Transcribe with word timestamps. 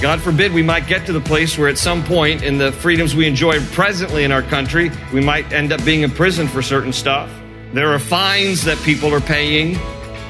God 0.00 0.22
forbid 0.22 0.54
we 0.54 0.62
might 0.62 0.86
get 0.86 1.04
to 1.06 1.12
the 1.12 1.20
place 1.20 1.58
where 1.58 1.68
at 1.68 1.76
some 1.76 2.02
point 2.02 2.42
in 2.42 2.56
the 2.56 2.72
freedoms 2.72 3.14
we 3.14 3.26
enjoy 3.26 3.60
presently 3.66 4.24
in 4.24 4.32
our 4.32 4.40
country, 4.40 4.90
we 5.12 5.20
might 5.20 5.52
end 5.52 5.72
up 5.72 5.84
being 5.84 6.00
imprisoned 6.00 6.50
for 6.50 6.62
certain 6.62 6.90
stuff. 6.90 7.30
There 7.74 7.92
are 7.92 7.98
fines 7.98 8.64
that 8.64 8.78
people 8.78 9.12
are 9.12 9.20
paying 9.20 9.78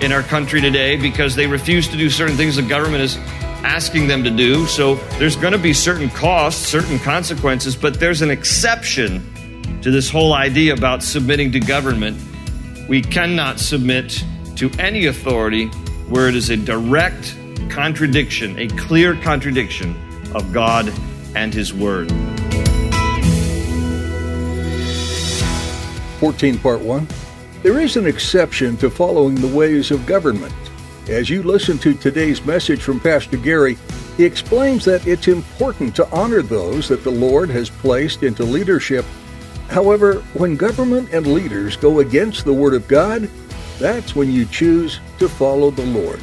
in 0.00 0.10
our 0.10 0.24
country 0.24 0.60
today 0.60 0.96
because 0.96 1.36
they 1.36 1.46
refuse 1.46 1.86
to 1.86 1.96
do 1.96 2.10
certain 2.10 2.36
things 2.36 2.56
the 2.56 2.62
government 2.62 3.04
is 3.04 3.16
asking 3.62 4.08
them 4.08 4.24
to 4.24 4.30
do. 4.30 4.66
So 4.66 4.96
there's 5.20 5.36
going 5.36 5.52
to 5.52 5.58
be 5.58 5.72
certain 5.72 6.10
costs, 6.10 6.66
certain 6.66 6.98
consequences, 6.98 7.76
but 7.76 8.00
there's 8.00 8.22
an 8.22 8.30
exception 8.32 9.22
to 9.82 9.92
this 9.92 10.10
whole 10.10 10.32
idea 10.32 10.72
about 10.74 11.00
submitting 11.00 11.52
to 11.52 11.60
government. 11.60 12.20
We 12.88 13.02
cannot 13.02 13.60
submit 13.60 14.24
to 14.56 14.68
any 14.80 15.06
authority 15.06 15.66
where 16.08 16.28
it 16.28 16.34
is 16.34 16.50
a 16.50 16.56
direct 16.56 17.36
contradiction, 17.70 18.58
a 18.58 18.66
clear 18.68 19.14
contradiction 19.14 19.96
of 20.34 20.52
God 20.52 20.92
and 21.34 21.54
His 21.54 21.72
Word. 21.72 22.10
14 26.18 26.58
Part 26.58 26.80
1. 26.80 27.08
There 27.62 27.80
is 27.80 27.96
an 27.96 28.06
exception 28.06 28.76
to 28.78 28.90
following 28.90 29.36
the 29.36 29.56
ways 29.56 29.90
of 29.90 30.04
government. 30.04 30.54
As 31.08 31.30
you 31.30 31.42
listen 31.42 31.78
to 31.78 31.94
today's 31.94 32.44
message 32.44 32.82
from 32.82 33.00
Pastor 33.00 33.36
Gary, 33.36 33.78
he 34.16 34.24
explains 34.24 34.84
that 34.84 35.06
it's 35.06 35.28
important 35.28 35.94
to 35.96 36.10
honor 36.10 36.42
those 36.42 36.88
that 36.88 37.04
the 37.04 37.10
Lord 37.10 37.48
has 37.50 37.70
placed 37.70 38.22
into 38.22 38.44
leadership. 38.44 39.04
However, 39.68 40.16
when 40.34 40.56
government 40.56 41.10
and 41.12 41.26
leaders 41.26 41.76
go 41.76 42.00
against 42.00 42.44
the 42.44 42.52
Word 42.52 42.74
of 42.74 42.86
God, 42.88 43.30
that's 43.78 44.14
when 44.14 44.30
you 44.30 44.44
choose 44.44 45.00
to 45.18 45.28
follow 45.28 45.70
the 45.70 45.86
Lord. 45.86 46.20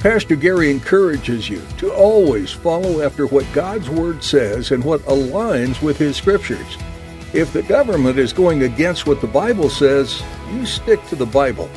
Pastor 0.00 0.34
Gary 0.34 0.70
encourages 0.70 1.50
you 1.50 1.60
to 1.76 1.92
always 1.92 2.50
follow 2.50 3.02
after 3.02 3.26
what 3.26 3.44
God's 3.52 3.90
Word 3.90 4.24
says 4.24 4.70
and 4.70 4.82
what 4.82 5.02
aligns 5.02 5.82
with 5.82 5.98
His 5.98 6.16
Scriptures. 6.16 6.78
If 7.34 7.52
the 7.52 7.62
government 7.62 8.18
is 8.18 8.32
going 8.32 8.62
against 8.62 9.06
what 9.06 9.20
the 9.20 9.26
Bible 9.26 9.68
says, 9.68 10.22
you 10.54 10.64
stick 10.64 11.06
to 11.08 11.16
the 11.16 11.26
Bible. 11.26 11.68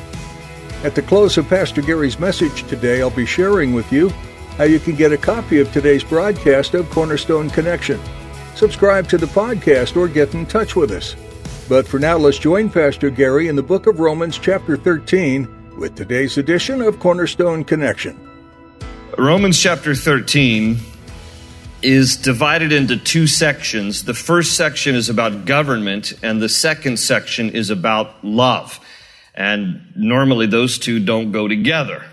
At 0.84 0.94
the 0.94 1.02
close 1.02 1.36
of 1.36 1.50
Pastor 1.50 1.82
Gary's 1.82 2.18
message 2.18 2.66
today, 2.66 3.02
I'll 3.02 3.10
be 3.10 3.26
sharing 3.26 3.74
with 3.74 3.92
you 3.92 4.08
how 4.56 4.64
you 4.64 4.78
can 4.78 4.96
get 4.96 5.12
a 5.12 5.18
copy 5.18 5.60
of 5.60 5.70
today's 5.70 6.02
broadcast 6.02 6.72
of 6.72 6.88
Cornerstone 6.88 7.50
Connection. 7.50 8.00
Subscribe 8.54 9.06
to 9.10 9.18
the 9.18 9.26
podcast 9.26 9.96
or 9.96 10.08
get 10.08 10.32
in 10.32 10.46
touch 10.46 10.74
with 10.74 10.92
us. 10.92 11.14
But 11.68 11.86
for 11.86 11.98
now, 11.98 12.16
let's 12.16 12.38
join 12.38 12.70
Pastor 12.70 13.10
Gary 13.10 13.48
in 13.48 13.56
the 13.56 13.62
book 13.62 13.86
of 13.86 14.00
Romans, 14.00 14.38
chapter 14.38 14.78
13, 14.78 15.76
with 15.76 15.96
today's 15.96 16.38
edition 16.38 16.80
of 16.80 17.00
Cornerstone 17.00 17.64
Connection. 17.64 18.23
Romans 19.18 19.60
chapter 19.60 19.94
13 19.94 20.78
is 21.82 22.16
divided 22.16 22.72
into 22.72 22.96
two 22.96 23.26
sections. 23.26 24.04
The 24.04 24.14
first 24.14 24.56
section 24.56 24.96
is 24.96 25.08
about 25.08 25.44
government, 25.44 26.14
and 26.22 26.42
the 26.42 26.48
second 26.48 26.98
section 26.98 27.50
is 27.50 27.70
about 27.70 28.24
love. 28.24 28.80
And 29.34 29.92
normally 29.94 30.46
those 30.46 30.78
two 30.78 30.98
don't 30.98 31.30
go 31.30 31.46
together. 31.46 32.04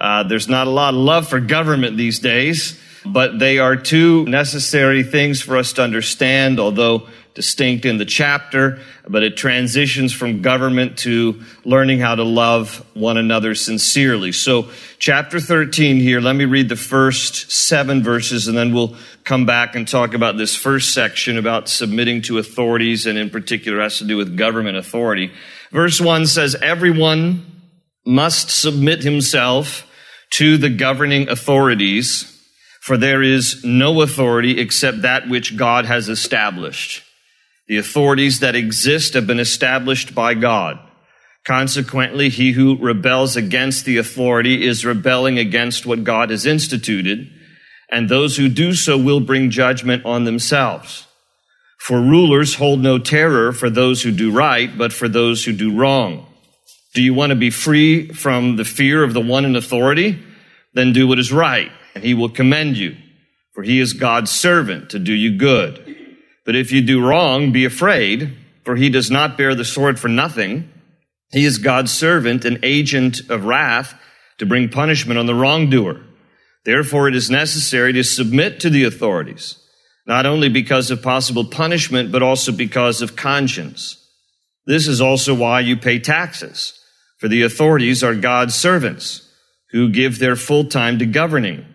Uh, 0.00 0.22
there's 0.22 0.48
not 0.48 0.66
a 0.66 0.70
lot 0.70 0.94
of 0.94 1.00
love 1.00 1.28
for 1.28 1.38
government 1.38 1.96
these 1.96 2.18
days, 2.18 2.80
but 3.04 3.38
they 3.38 3.58
are 3.58 3.76
two 3.76 4.24
necessary 4.24 5.02
things 5.02 5.42
for 5.42 5.58
us 5.58 5.74
to 5.74 5.82
understand, 5.82 6.58
although 6.58 7.08
distinct 7.34 7.84
in 7.84 7.96
the 7.96 8.04
chapter, 8.04 8.78
but 9.08 9.22
it 9.22 9.36
transitions 9.36 10.12
from 10.12 10.42
government 10.42 10.98
to 10.98 11.42
learning 11.64 11.98
how 11.98 12.14
to 12.14 12.22
love 12.22 12.84
one 12.94 13.16
another 13.16 13.54
sincerely. 13.54 14.32
So, 14.32 14.68
chapter 14.98 15.40
13 15.40 15.96
here, 15.96 16.20
let 16.20 16.36
me 16.36 16.44
read 16.44 16.68
the 16.68 16.76
first 16.76 17.50
seven 17.50 18.02
verses 18.02 18.48
and 18.48 18.56
then 18.56 18.74
we'll 18.74 18.96
come 19.24 19.46
back 19.46 19.74
and 19.74 19.88
talk 19.88 20.14
about 20.14 20.36
this 20.36 20.54
first 20.54 20.92
section 20.92 21.38
about 21.38 21.68
submitting 21.68 22.22
to 22.22 22.38
authorities 22.38 23.06
and 23.06 23.16
in 23.16 23.30
particular 23.30 23.80
has 23.80 23.98
to 23.98 24.04
do 24.04 24.16
with 24.16 24.36
government 24.36 24.76
authority. 24.76 25.32
Verse 25.70 26.00
1 26.00 26.26
says, 26.26 26.54
Everyone 26.56 27.46
must 28.04 28.50
submit 28.50 29.02
himself 29.02 29.88
to 30.32 30.56
the 30.56 30.70
governing 30.70 31.28
authorities, 31.28 32.28
for 32.80 32.96
there 32.96 33.22
is 33.22 33.64
no 33.64 34.02
authority 34.02 34.60
except 34.60 35.02
that 35.02 35.28
which 35.28 35.56
God 35.56 35.86
has 35.86 36.08
established. 36.08 37.04
The 37.72 37.78
authorities 37.78 38.40
that 38.40 38.54
exist 38.54 39.14
have 39.14 39.26
been 39.26 39.40
established 39.40 40.14
by 40.14 40.34
God. 40.34 40.78
Consequently, 41.46 42.28
he 42.28 42.52
who 42.52 42.76
rebels 42.76 43.34
against 43.34 43.86
the 43.86 43.96
authority 43.96 44.66
is 44.66 44.84
rebelling 44.84 45.38
against 45.38 45.86
what 45.86 46.04
God 46.04 46.28
has 46.28 46.44
instituted, 46.44 47.30
and 47.90 48.10
those 48.10 48.36
who 48.36 48.50
do 48.50 48.74
so 48.74 48.98
will 48.98 49.20
bring 49.20 49.48
judgment 49.48 50.04
on 50.04 50.24
themselves. 50.24 51.06
For 51.78 51.98
rulers 51.98 52.56
hold 52.56 52.80
no 52.80 52.98
terror 52.98 53.52
for 53.52 53.70
those 53.70 54.02
who 54.02 54.12
do 54.12 54.30
right, 54.30 54.76
but 54.76 54.92
for 54.92 55.08
those 55.08 55.42
who 55.42 55.54
do 55.54 55.74
wrong. 55.74 56.26
Do 56.92 57.02
you 57.02 57.14
want 57.14 57.30
to 57.30 57.36
be 57.36 57.48
free 57.48 58.08
from 58.08 58.56
the 58.56 58.66
fear 58.66 59.02
of 59.02 59.14
the 59.14 59.22
one 59.22 59.46
in 59.46 59.56
authority? 59.56 60.22
Then 60.74 60.92
do 60.92 61.08
what 61.08 61.18
is 61.18 61.32
right, 61.32 61.72
and 61.94 62.04
he 62.04 62.12
will 62.12 62.28
commend 62.28 62.76
you. 62.76 62.98
For 63.54 63.62
he 63.62 63.80
is 63.80 63.94
God's 63.94 64.30
servant 64.30 64.90
to 64.90 64.98
do 64.98 65.14
you 65.14 65.38
good. 65.38 65.91
But 66.44 66.56
if 66.56 66.72
you 66.72 66.82
do 66.82 67.06
wrong, 67.06 67.52
be 67.52 67.64
afraid, 67.64 68.36
for 68.64 68.76
he 68.76 68.88
does 68.88 69.10
not 69.10 69.36
bear 69.36 69.54
the 69.54 69.64
sword 69.64 69.98
for 69.98 70.08
nothing. 70.08 70.70
He 71.30 71.44
is 71.44 71.58
God's 71.58 71.92
servant, 71.92 72.44
an 72.44 72.58
agent 72.62 73.20
of 73.30 73.44
wrath 73.44 73.94
to 74.38 74.46
bring 74.46 74.68
punishment 74.68 75.18
on 75.18 75.26
the 75.26 75.34
wrongdoer. 75.34 76.00
Therefore, 76.64 77.08
it 77.08 77.14
is 77.14 77.30
necessary 77.30 77.92
to 77.92 78.04
submit 78.04 78.60
to 78.60 78.70
the 78.70 78.84
authorities, 78.84 79.58
not 80.06 80.26
only 80.26 80.48
because 80.48 80.90
of 80.90 81.02
possible 81.02 81.44
punishment, 81.44 82.12
but 82.12 82.22
also 82.22 82.52
because 82.52 83.02
of 83.02 83.16
conscience. 83.16 83.98
This 84.66 84.86
is 84.86 85.00
also 85.00 85.34
why 85.34 85.60
you 85.60 85.76
pay 85.76 85.98
taxes, 85.98 86.78
for 87.18 87.28
the 87.28 87.42
authorities 87.42 88.04
are 88.04 88.14
God's 88.14 88.54
servants 88.54 89.28
who 89.70 89.90
give 89.90 90.18
their 90.18 90.36
full 90.36 90.64
time 90.64 90.98
to 90.98 91.06
governing. 91.06 91.66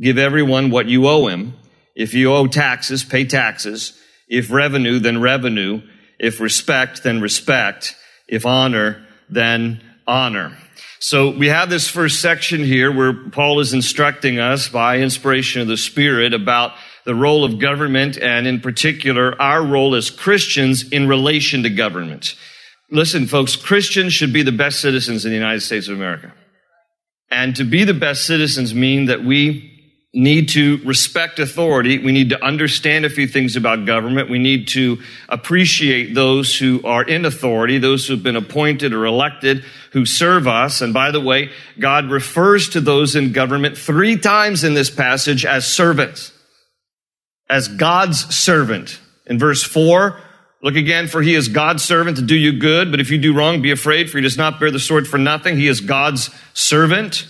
Give 0.00 0.18
everyone 0.18 0.70
what 0.70 0.86
you 0.86 1.08
owe 1.08 1.26
him. 1.26 1.54
If 1.96 2.14
you 2.14 2.32
owe 2.32 2.46
taxes, 2.46 3.02
pay 3.02 3.24
taxes. 3.24 4.00
If 4.28 4.50
revenue, 4.50 4.98
then 4.98 5.20
revenue. 5.20 5.82
If 6.18 6.40
respect, 6.40 7.02
then 7.02 7.20
respect. 7.20 7.96
If 8.26 8.44
honor, 8.44 9.06
then 9.28 9.80
honor. 10.06 10.56
So 11.00 11.30
we 11.30 11.48
have 11.48 11.70
this 11.70 11.88
first 11.88 12.20
section 12.20 12.64
here 12.64 12.90
where 12.90 13.12
Paul 13.12 13.60
is 13.60 13.72
instructing 13.72 14.40
us 14.40 14.68
by 14.68 14.98
inspiration 14.98 15.62
of 15.62 15.68
the 15.68 15.76
Spirit 15.76 16.34
about 16.34 16.72
the 17.04 17.14
role 17.14 17.44
of 17.44 17.60
government 17.60 18.18
and 18.18 18.46
in 18.46 18.60
particular 18.60 19.40
our 19.40 19.64
role 19.64 19.94
as 19.94 20.10
Christians 20.10 20.90
in 20.90 21.06
relation 21.06 21.62
to 21.62 21.70
government. 21.70 22.34
Listen, 22.90 23.26
folks, 23.26 23.54
Christians 23.54 24.12
should 24.12 24.32
be 24.32 24.42
the 24.42 24.52
best 24.52 24.80
citizens 24.80 25.24
in 25.24 25.30
the 25.30 25.36
United 25.36 25.60
States 25.60 25.88
of 25.88 25.96
America. 25.96 26.34
And 27.30 27.54
to 27.56 27.64
be 27.64 27.84
the 27.84 27.94
best 27.94 28.26
citizens 28.26 28.74
mean 28.74 29.06
that 29.06 29.22
we 29.22 29.77
need 30.14 30.48
to 30.48 30.78
respect 30.84 31.38
authority. 31.38 31.98
We 31.98 32.12
need 32.12 32.30
to 32.30 32.42
understand 32.42 33.04
a 33.04 33.10
few 33.10 33.26
things 33.26 33.56
about 33.56 33.84
government. 33.84 34.30
We 34.30 34.38
need 34.38 34.68
to 34.68 34.98
appreciate 35.28 36.14
those 36.14 36.56
who 36.56 36.80
are 36.82 37.02
in 37.02 37.24
authority, 37.24 37.78
those 37.78 38.06
who 38.06 38.14
have 38.14 38.22
been 38.22 38.36
appointed 38.36 38.94
or 38.94 39.04
elected, 39.04 39.64
who 39.92 40.06
serve 40.06 40.48
us. 40.48 40.80
And 40.80 40.94
by 40.94 41.10
the 41.10 41.20
way, 41.20 41.50
God 41.78 42.10
refers 42.10 42.70
to 42.70 42.80
those 42.80 43.16
in 43.16 43.32
government 43.32 43.76
three 43.76 44.16
times 44.16 44.64
in 44.64 44.74
this 44.74 44.88
passage 44.88 45.44
as 45.44 45.66
servants, 45.66 46.32
as 47.50 47.68
God's 47.68 48.34
servant. 48.34 49.00
In 49.26 49.38
verse 49.38 49.62
four, 49.62 50.20
Look 50.60 50.74
again, 50.74 51.06
for 51.06 51.22
he 51.22 51.36
is 51.36 51.48
God's 51.48 51.84
servant 51.84 52.16
to 52.16 52.22
do 52.22 52.34
you 52.34 52.58
good, 52.58 52.90
but 52.90 52.98
if 52.98 53.12
you 53.12 53.18
do 53.18 53.32
wrong, 53.32 53.62
be 53.62 53.70
afraid, 53.70 54.10
for 54.10 54.18
he 54.18 54.22
does 54.22 54.36
not 54.36 54.58
bear 54.58 54.72
the 54.72 54.80
sword 54.80 55.06
for 55.06 55.16
nothing. 55.16 55.56
He 55.56 55.68
is 55.68 55.80
God's 55.80 56.30
servant. 56.52 57.28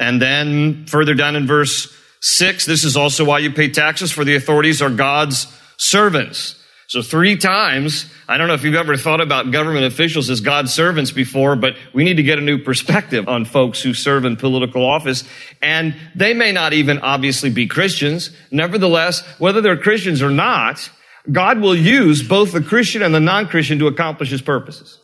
And 0.00 0.20
then 0.20 0.86
further 0.86 1.14
down 1.14 1.36
in 1.36 1.46
verse 1.46 1.94
six, 2.20 2.66
this 2.66 2.82
is 2.82 2.96
also 2.96 3.24
why 3.24 3.38
you 3.38 3.52
pay 3.52 3.70
taxes, 3.70 4.10
for 4.10 4.24
the 4.24 4.34
authorities 4.34 4.82
are 4.82 4.90
God's 4.90 5.46
servants. 5.76 6.56
So 6.88 7.02
three 7.02 7.36
times, 7.36 8.12
I 8.26 8.36
don't 8.36 8.48
know 8.48 8.54
if 8.54 8.64
you've 8.64 8.74
ever 8.74 8.96
thought 8.96 9.20
about 9.20 9.52
government 9.52 9.84
officials 9.84 10.28
as 10.28 10.40
God's 10.40 10.74
servants 10.74 11.12
before, 11.12 11.54
but 11.54 11.76
we 11.94 12.02
need 12.02 12.16
to 12.16 12.24
get 12.24 12.38
a 12.38 12.42
new 12.42 12.58
perspective 12.58 13.28
on 13.28 13.44
folks 13.44 13.80
who 13.80 13.94
serve 13.94 14.24
in 14.24 14.34
political 14.36 14.84
office. 14.84 15.22
And 15.62 15.94
they 16.16 16.34
may 16.34 16.50
not 16.50 16.72
even 16.72 16.98
obviously 16.98 17.50
be 17.50 17.68
Christians. 17.68 18.30
Nevertheless, 18.50 19.24
whether 19.38 19.60
they're 19.60 19.76
Christians 19.76 20.20
or 20.20 20.30
not, 20.30 20.90
God 21.30 21.60
will 21.60 21.76
use 21.76 22.26
both 22.26 22.50
the 22.50 22.60
Christian 22.62 23.02
and 23.02 23.14
the 23.14 23.20
non-Christian 23.20 23.78
to 23.78 23.86
accomplish 23.86 24.30
his 24.30 24.42
purposes. 24.42 24.98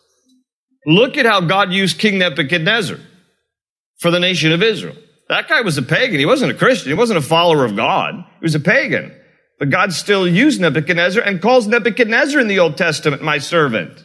Look 0.86 1.16
at 1.16 1.26
how 1.26 1.42
God 1.42 1.72
used 1.72 2.00
King 2.00 2.18
Nebuchadnezzar 2.18 2.98
for 3.98 4.10
the 4.10 4.20
nation 4.20 4.52
of 4.52 4.62
Israel. 4.62 4.96
That 5.28 5.48
guy 5.48 5.62
was 5.62 5.78
a 5.78 5.82
pagan. 5.82 6.18
He 6.18 6.26
wasn't 6.26 6.52
a 6.52 6.54
Christian. 6.54 6.90
He 6.90 6.98
wasn't 6.98 7.18
a 7.18 7.22
follower 7.22 7.64
of 7.64 7.76
God. 7.76 8.14
He 8.14 8.44
was 8.44 8.54
a 8.54 8.60
pagan. 8.60 9.12
But 9.58 9.70
God 9.70 9.92
still 9.92 10.28
used 10.28 10.60
Nebuchadnezzar 10.60 11.22
and 11.22 11.40
calls 11.40 11.66
Nebuchadnezzar 11.66 12.40
in 12.40 12.48
the 12.48 12.58
Old 12.58 12.76
Testament 12.76 13.22
my 13.22 13.38
servant. 13.38 14.04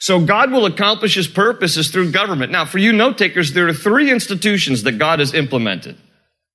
So 0.00 0.24
God 0.24 0.50
will 0.50 0.64
accomplish 0.64 1.14
his 1.14 1.28
purposes 1.28 1.90
through 1.90 2.10
government. 2.10 2.50
Now, 2.50 2.64
for 2.64 2.78
you 2.78 2.92
note 2.92 3.18
takers, 3.18 3.52
there 3.52 3.68
are 3.68 3.72
three 3.74 4.10
institutions 4.10 4.82
that 4.84 4.92
God 4.92 5.18
has 5.18 5.34
implemented. 5.34 5.98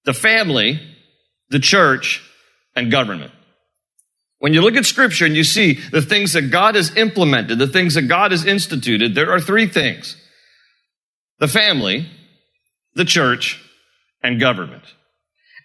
The 0.06 0.13
family, 0.13 0.81
the 1.50 1.59
church, 1.59 2.23
and 2.75 2.89
government. 2.89 3.31
When 4.39 4.53
you 4.53 4.62
look 4.62 4.75
at 4.75 4.85
scripture 4.85 5.25
and 5.25 5.35
you 5.35 5.44
see 5.44 5.73
the 5.73 6.01
things 6.01 6.33
that 6.33 6.50
God 6.51 6.75
has 6.75 6.95
implemented, 6.97 7.59
the 7.59 7.67
things 7.67 7.94
that 7.94 8.03
God 8.03 8.31
has 8.31 8.45
instituted, 8.45 9.13
there 9.13 9.31
are 9.31 9.39
three 9.39 9.67
things. 9.67 10.17
The 11.39 11.47
family, 11.47 12.09
the 12.95 13.06
church, 13.06 13.62
and 14.24 14.39
government. 14.39 14.83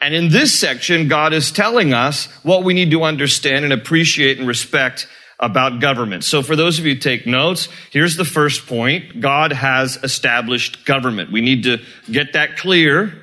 And 0.00 0.14
in 0.14 0.30
this 0.30 0.58
section, 0.58 1.08
God 1.08 1.32
is 1.32 1.52
telling 1.52 1.92
us 1.92 2.26
what 2.42 2.64
we 2.64 2.74
need 2.74 2.90
to 2.90 3.02
understand 3.02 3.64
and 3.64 3.72
appreciate 3.72 4.38
and 4.38 4.48
respect 4.48 5.06
about 5.38 5.80
government. 5.80 6.24
So 6.24 6.42
for 6.42 6.56
those 6.56 6.78
of 6.78 6.86
you 6.86 6.96
take 6.96 7.26
notes, 7.26 7.68
here's 7.90 8.16
the 8.16 8.24
first 8.24 8.66
point. 8.66 9.20
God 9.20 9.52
has 9.52 9.98
established 10.02 10.84
government. 10.84 11.32
We 11.32 11.40
need 11.40 11.64
to 11.64 11.78
get 12.10 12.34
that 12.34 12.56
clear 12.56 13.14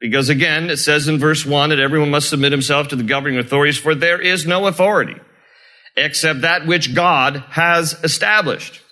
because 0.00 0.28
again, 0.28 0.70
it 0.70 0.76
says 0.76 1.08
in 1.08 1.18
verse 1.18 1.46
one 1.46 1.70
that 1.70 1.78
everyone 1.78 2.10
must 2.10 2.28
submit 2.28 2.52
himself 2.52 2.88
to 2.88 2.96
the 2.96 3.02
governing 3.02 3.38
authorities 3.38 3.78
for 3.78 3.94
there 3.94 4.20
is 4.20 4.46
no 4.46 4.66
authority 4.66 5.16
except 5.96 6.42
that 6.42 6.66
which 6.66 6.94
God 6.94 7.42
has 7.50 7.94
established. 8.04 8.82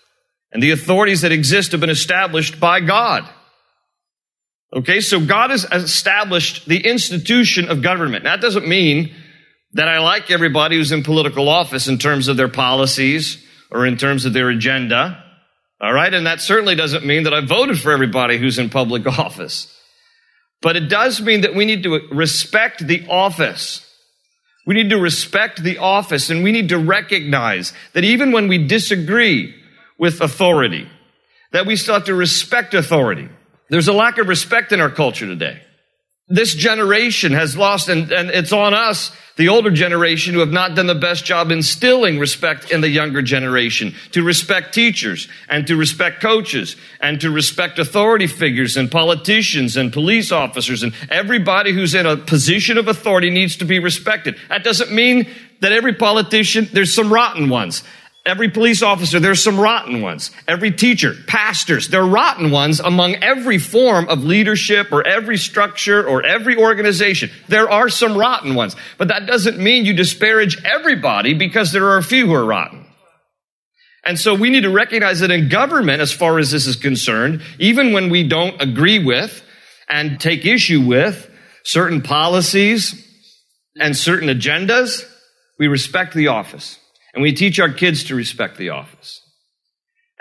And 0.52 0.62
the 0.62 0.70
authorities 0.70 1.20
that 1.22 1.32
exist 1.32 1.72
have 1.72 1.80
been 1.80 1.90
established 1.90 2.58
by 2.58 2.80
God. 2.80 3.28
Okay, 4.74 5.00
so 5.00 5.24
God 5.24 5.50
has 5.50 5.64
established 5.70 6.66
the 6.66 6.84
institution 6.84 7.68
of 7.70 7.80
government. 7.80 8.24
That 8.24 8.40
doesn't 8.40 8.66
mean 8.66 9.14
that 9.74 9.88
I 9.88 10.00
like 10.00 10.32
everybody 10.32 10.76
who's 10.76 10.90
in 10.90 11.04
political 11.04 11.48
office 11.48 11.86
in 11.86 11.98
terms 11.98 12.26
of 12.26 12.36
their 12.36 12.48
policies 12.48 13.44
or 13.70 13.86
in 13.86 13.96
terms 13.96 14.24
of 14.24 14.32
their 14.32 14.48
agenda. 14.48 15.22
All 15.80 15.92
right, 15.92 16.12
and 16.12 16.26
that 16.26 16.40
certainly 16.40 16.74
doesn't 16.74 17.06
mean 17.06 17.24
that 17.24 17.34
I 17.34 17.40
voted 17.40 17.80
for 17.80 17.92
everybody 17.92 18.36
who's 18.36 18.58
in 18.58 18.68
public 18.68 19.06
office. 19.18 19.70
But 20.60 20.76
it 20.76 20.88
does 20.88 21.20
mean 21.20 21.42
that 21.42 21.54
we 21.54 21.66
need 21.66 21.84
to 21.84 22.08
respect 22.10 22.84
the 22.84 23.06
office. 23.08 23.88
We 24.66 24.74
need 24.74 24.90
to 24.90 24.98
respect 24.98 25.62
the 25.62 25.78
office 25.78 26.30
and 26.30 26.42
we 26.42 26.50
need 26.50 26.70
to 26.70 26.78
recognize 26.78 27.72
that 27.92 28.02
even 28.02 28.32
when 28.32 28.48
we 28.48 28.66
disagree 28.66 29.54
with 29.98 30.20
authority, 30.20 30.88
that 31.52 31.66
we 31.66 31.76
still 31.76 31.94
have 31.94 32.06
to 32.06 32.14
respect 32.14 32.74
authority. 32.74 33.28
There's 33.68 33.88
a 33.88 33.92
lack 33.92 34.18
of 34.18 34.28
respect 34.28 34.72
in 34.72 34.80
our 34.80 34.90
culture 34.90 35.26
today. 35.26 35.60
This 36.26 36.54
generation 36.54 37.32
has 37.32 37.54
lost, 37.54 37.90
and, 37.90 38.10
and 38.10 38.30
it's 38.30 38.52
on 38.52 38.72
us, 38.72 39.12
the 39.36 39.48
older 39.48 39.70
generation, 39.70 40.32
who 40.32 40.40
have 40.40 40.52
not 40.52 40.74
done 40.74 40.86
the 40.86 40.94
best 40.94 41.26
job 41.26 41.50
instilling 41.50 42.18
respect 42.18 42.70
in 42.70 42.80
the 42.80 42.88
younger 42.88 43.20
generation, 43.20 43.94
to 44.12 44.22
respect 44.22 44.72
teachers, 44.72 45.28
and 45.50 45.66
to 45.66 45.76
respect 45.76 46.22
coaches, 46.22 46.76
and 47.00 47.20
to 47.20 47.30
respect 47.30 47.78
authority 47.78 48.26
figures, 48.26 48.78
and 48.78 48.90
politicians, 48.90 49.76
and 49.76 49.92
police 49.92 50.32
officers, 50.32 50.82
and 50.82 50.94
everybody 51.10 51.72
who's 51.74 51.94
in 51.94 52.06
a 52.06 52.16
position 52.16 52.78
of 52.78 52.88
authority 52.88 53.28
needs 53.28 53.56
to 53.56 53.66
be 53.66 53.78
respected. 53.78 54.36
That 54.48 54.64
doesn't 54.64 54.92
mean 54.92 55.28
that 55.60 55.72
every 55.72 55.92
politician, 55.92 56.68
there's 56.72 56.94
some 56.94 57.12
rotten 57.12 57.50
ones. 57.50 57.82
Every 58.26 58.48
police 58.48 58.82
officer, 58.82 59.20
there's 59.20 59.44
some 59.44 59.60
rotten 59.60 60.00
ones. 60.00 60.30
Every 60.48 60.70
teacher, 60.70 61.14
pastors, 61.26 61.88
there 61.88 62.00
are 62.00 62.08
rotten 62.08 62.50
ones 62.50 62.80
among 62.80 63.16
every 63.16 63.58
form 63.58 64.08
of 64.08 64.24
leadership 64.24 64.92
or 64.92 65.06
every 65.06 65.36
structure 65.36 66.06
or 66.06 66.24
every 66.24 66.56
organization. 66.56 67.30
There 67.48 67.70
are 67.70 67.90
some 67.90 68.16
rotten 68.16 68.54
ones. 68.54 68.76
But 68.96 69.08
that 69.08 69.26
doesn't 69.26 69.58
mean 69.58 69.84
you 69.84 69.92
disparage 69.92 70.56
everybody 70.64 71.34
because 71.34 71.70
there 71.70 71.86
are 71.88 71.98
a 71.98 72.02
few 72.02 72.26
who 72.26 72.34
are 72.34 72.46
rotten. 72.46 72.86
And 74.06 74.18
so 74.18 74.34
we 74.34 74.48
need 74.48 74.62
to 74.62 74.70
recognize 74.70 75.20
that 75.20 75.30
in 75.30 75.50
government, 75.50 76.00
as 76.00 76.12
far 76.12 76.38
as 76.38 76.50
this 76.50 76.66
is 76.66 76.76
concerned, 76.76 77.42
even 77.58 77.92
when 77.92 78.08
we 78.08 78.26
don't 78.26 78.60
agree 78.60 79.04
with 79.04 79.42
and 79.88 80.18
take 80.18 80.46
issue 80.46 80.80
with 80.80 81.30
certain 81.62 82.00
policies 82.00 83.06
and 83.78 83.94
certain 83.94 84.28
agendas, 84.30 85.04
we 85.58 85.68
respect 85.68 86.14
the 86.14 86.28
office. 86.28 86.78
And 87.14 87.22
we 87.22 87.32
teach 87.32 87.60
our 87.60 87.72
kids 87.72 88.04
to 88.04 88.14
respect 88.14 88.58
the 88.58 88.70
office. 88.70 89.20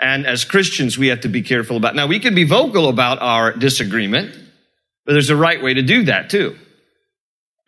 And 0.00 0.26
as 0.26 0.44
Christians, 0.44 0.96
we 0.96 1.08
have 1.08 1.20
to 1.20 1.28
be 1.28 1.42
careful 1.42 1.76
about. 1.76 1.94
Now, 1.94 2.06
we 2.06 2.20
can 2.20 2.34
be 2.34 2.44
vocal 2.44 2.88
about 2.88 3.20
our 3.20 3.52
disagreement, 3.52 4.34
but 5.04 5.12
there's 5.12 5.30
a 5.30 5.36
right 5.36 5.62
way 5.62 5.74
to 5.74 5.82
do 5.82 6.04
that 6.04 6.30
too. 6.30 6.56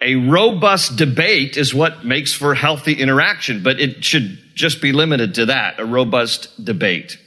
A 0.00 0.14
robust 0.14 0.96
debate 0.96 1.56
is 1.56 1.74
what 1.74 2.04
makes 2.04 2.32
for 2.32 2.54
healthy 2.54 2.92
interaction, 2.92 3.62
but 3.62 3.80
it 3.80 4.04
should 4.04 4.38
just 4.54 4.82
be 4.82 4.92
limited 4.92 5.34
to 5.36 5.46
that, 5.46 5.80
a 5.80 5.84
robust 5.84 6.62
debate. 6.62 7.18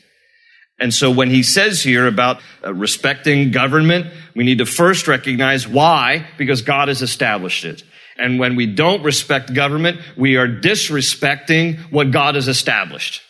And 0.79 0.93
so 0.93 1.11
when 1.11 1.29
he 1.29 1.43
says 1.43 1.83
here 1.83 2.07
about 2.07 2.41
uh, 2.63 2.73
respecting 2.73 3.51
government, 3.51 4.07
we 4.35 4.43
need 4.43 4.59
to 4.59 4.65
first 4.65 5.07
recognize 5.07 5.67
why, 5.67 6.27
because 6.37 6.61
God 6.61 6.87
has 6.87 7.01
established 7.01 7.65
it. 7.65 7.83
And 8.19 8.39
when 8.39 8.55
we 8.55 8.65
don't 8.65 9.03
respect 9.03 9.53
government, 9.53 10.01
we 10.17 10.35
are 10.35 10.47
disrespecting 10.47 11.79
what 11.91 12.11
God 12.11 12.35
has 12.35 12.47
established. 12.47 13.21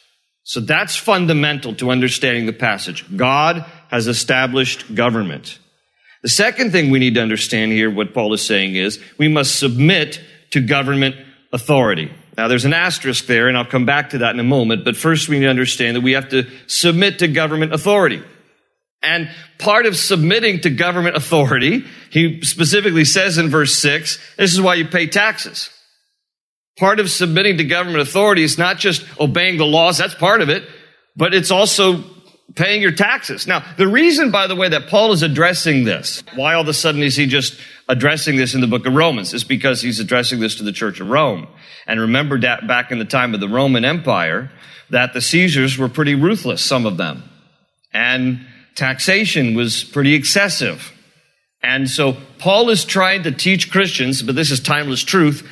So 0.44 0.60
that's 0.60 0.96
fundamental 0.96 1.76
to 1.76 1.92
understanding 1.92 2.48
the 2.48 2.54
passage. 2.54 3.06
God 3.16 3.64
has 3.90 4.08
established 4.08 4.96
government. 4.96 5.60
The 6.24 6.30
second 6.30 6.72
thing 6.72 6.90
we 6.90 7.00
need 7.00 7.16
to 7.16 7.22
understand 7.22 7.72
here, 7.72 7.90
what 7.90 8.14
Paul 8.14 8.34
is 8.34 8.42
saying 8.42 8.76
is, 8.76 9.00
we 9.18 9.28
must 9.28 9.58
submit 9.58 10.19
to 10.52 10.60
government 10.60 11.16
authority. 11.54 12.12
Now 12.38 12.48
there's 12.48 12.66
an 12.66 12.74
asterisk 12.74 13.26
there, 13.26 13.48
and 13.48 13.58
I'll 13.58 13.66
come 13.66 13.86
back 13.86 14.12
to 14.12 14.19
that 14.19 14.34
in 14.34 14.40
a 14.40 14.44
moment, 14.44 14.86
but 14.86 14.98
first 14.98 15.30
we 15.30 15.38
need 15.38 15.46
to 15.46 15.50
understand 15.50 15.96
that 15.96 16.02
we 16.02 16.14
have 16.14 16.30
to 16.30 16.48
submit 16.68 17.19
to 17.19 17.28
government 17.28 17.74
authority. 17.74 18.24
And 19.02 19.30
part 19.58 19.86
of 19.86 19.96
submitting 19.96 20.62
to 20.62 20.70
government 20.70 21.16
authority, 21.16 21.86
he 22.10 22.42
specifically 22.42 23.06
says 23.06 23.38
in 23.38 23.50
verse 23.50 23.76
6, 23.78 24.20
this 24.38 24.54
is 24.54 24.60
why 24.62 24.76
you 24.76 24.88
pay 24.88 25.08
taxes. 25.08 25.70
Part 26.78 27.00
of 27.00 27.10
submitting 27.10 27.58
to 27.58 27.64
government 27.64 28.02
authority 28.02 28.44
is 28.44 28.58
not 28.58 28.78
just 28.78 29.06
obeying 29.20 29.58
the 29.58 29.66
laws, 29.66 29.98
that's 29.98 30.16
part 30.16 30.42
of 30.42 30.50
it, 30.50 30.64
but 31.16 31.34
it's 31.34 31.52
also 31.52 32.04
paying 32.56 32.82
your 32.82 32.92
taxes. 32.92 33.48
Now, 33.48 33.64
the 33.78 33.88
reason, 33.88 34.32
by 34.32 34.48
the 34.48 34.56
way, 34.56 34.70
that 34.70 34.88
Paul 34.88 35.12
is 35.12 35.24
addressing 35.24 35.84
this, 35.84 36.24
why 36.36 36.54
all 36.54 36.62
of 36.62 36.68
a 36.68 36.74
sudden 36.74 37.02
is 37.02 37.16
he 37.16 37.26
just 37.26 37.60
addressing 37.88 38.38
this 38.38 38.54
in 38.54 38.62
the 38.62 38.68
book 38.68 38.86
of 38.86 38.94
Romans, 38.94 39.34
is 39.34 39.44
because 39.44 39.82
he's 39.82 40.00
addressing 40.00 40.40
this 40.40 40.56
to 40.56 40.64
the 40.64 40.72
church 40.72 41.00
of 41.00 41.10
Rome. 41.10 41.48
And 41.88 42.00
remember 42.00 42.40
that 42.40 42.68
back 42.68 42.92
in 42.92 43.00
the 43.00 43.06
time 43.06 43.34
of 43.34 43.40
the 43.40 43.50
Roman 43.50 43.86
Empire, 43.86 44.52
that 44.90 45.14
the 45.14 45.22
Caesars 45.22 45.78
were 45.78 45.90
pretty 45.90 46.16
ruthless, 46.16 46.64
some 46.64 46.86
of 46.86 46.98
them. 46.98 47.24
And 47.94 48.46
taxation 48.80 49.56
was 49.56 49.83
pretty 49.83 50.16
excessive. 50.16 50.92
And 51.62 51.90
so 51.90 52.18
Paul 52.40 52.69
is 52.69 52.86
trying 52.86 53.24
to 53.24 53.31
teach 53.31 53.69
Christians, 53.69 54.21
but 54.21 54.36
this 54.36 54.50
is 54.50 54.62
timeless 54.62 55.04
truth, 55.04 55.48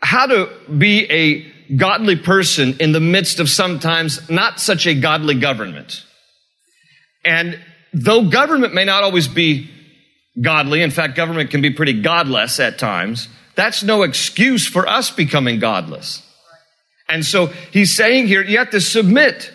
how 0.00 0.26
to 0.26 0.48
be 0.78 1.10
a 1.10 1.74
godly 1.76 2.16
person 2.16 2.76
in 2.80 2.92
the 2.92 3.00
midst 3.00 3.40
of 3.40 3.50
sometimes 3.50 4.30
not 4.30 4.60
such 4.60 4.86
a 4.86 4.94
godly 4.94 5.34
government. 5.34 6.04
And 7.24 7.58
though 7.92 8.28
government 8.30 8.72
may 8.72 8.84
not 8.84 9.02
always 9.02 9.28
be 9.28 9.68
godly, 10.40 10.82
in 10.82 10.92
fact, 10.92 11.16
government 11.16 11.50
can 11.50 11.60
be 11.60 11.70
pretty 11.70 12.00
godless 12.00 12.60
at 12.60 12.78
times, 12.78 13.28
that's 13.56 13.82
no 13.82 14.04
excuse 14.04 14.66
for 14.66 14.88
us 14.88 15.10
becoming 15.10 15.58
godless. 15.58 16.22
And 17.08 17.26
so 17.26 17.46
he's 17.72 17.94
saying 17.94 18.28
here, 18.28 18.42
you 18.42 18.58
have 18.58 18.70
to 18.70 18.80
submit 18.80 19.50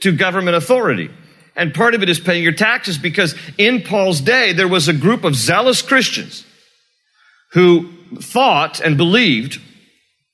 to 0.00 0.12
government 0.12 0.56
authority. 0.56 1.10
And 1.54 1.74
part 1.74 1.94
of 1.94 2.02
it 2.02 2.08
is 2.08 2.18
paying 2.18 2.42
your 2.42 2.52
taxes 2.52 2.96
because 2.96 3.34
in 3.58 3.82
Paul's 3.82 4.20
day, 4.20 4.52
there 4.52 4.68
was 4.68 4.88
a 4.88 4.92
group 4.92 5.24
of 5.24 5.34
zealous 5.34 5.82
Christians 5.82 6.44
who 7.52 7.90
thought 8.16 8.80
and 8.80 8.96
believed 8.96 9.60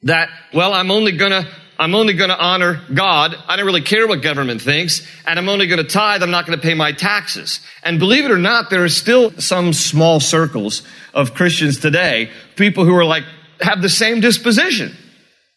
that, 0.02 0.28
well, 0.54 0.72
I'm 0.72 0.90
only 0.90 1.16
to 1.18 1.48
I'm 1.80 1.94
only 1.94 2.16
to 2.16 2.36
honor 2.36 2.80
God. 2.92 3.36
I 3.46 3.56
don't 3.56 3.66
really 3.66 3.82
care 3.82 4.08
what 4.08 4.20
government 4.20 4.60
thinks. 4.60 5.06
And 5.26 5.38
I'm 5.38 5.48
only 5.48 5.68
to 5.68 5.84
tithe. 5.84 6.24
I'm 6.24 6.30
not 6.32 6.46
to 6.58 6.62
pay 6.62 6.74
my 6.74 6.90
taxes. 6.90 7.60
And 7.84 8.00
believe 8.00 8.24
it 8.24 8.32
or 8.32 8.38
not, 8.38 8.68
there 8.68 8.82
are 8.82 8.88
still 8.88 9.30
some 9.38 9.72
small 9.72 10.18
circles 10.18 10.82
of 11.14 11.34
Christians 11.34 11.78
today, 11.78 12.30
people 12.56 12.84
who 12.84 12.96
are 12.96 13.04
like, 13.04 13.24
have 13.60 13.80
the 13.80 13.88
same 13.88 14.20
disposition. 14.20 14.96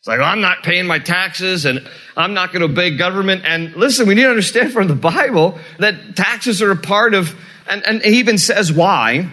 It's 0.01 0.07
like, 0.07 0.17
well, 0.17 0.29
I'm 0.29 0.41
not 0.41 0.63
paying 0.63 0.87
my 0.87 0.97
taxes 0.97 1.65
and 1.65 1.87
I'm 2.17 2.33
not 2.33 2.51
going 2.51 2.61
to 2.61 2.71
obey 2.71 2.97
government. 2.97 3.43
And 3.45 3.75
listen, 3.75 4.07
we 4.07 4.15
need 4.15 4.23
to 4.23 4.31
understand 4.31 4.73
from 4.73 4.87
the 4.87 4.95
Bible 4.95 5.59
that 5.77 6.15
taxes 6.15 6.59
are 6.63 6.71
a 6.71 6.75
part 6.75 7.13
of, 7.13 7.35
and, 7.69 7.85
and 7.85 8.01
he 8.01 8.17
even 8.17 8.39
says 8.39 8.73
why. 8.73 9.29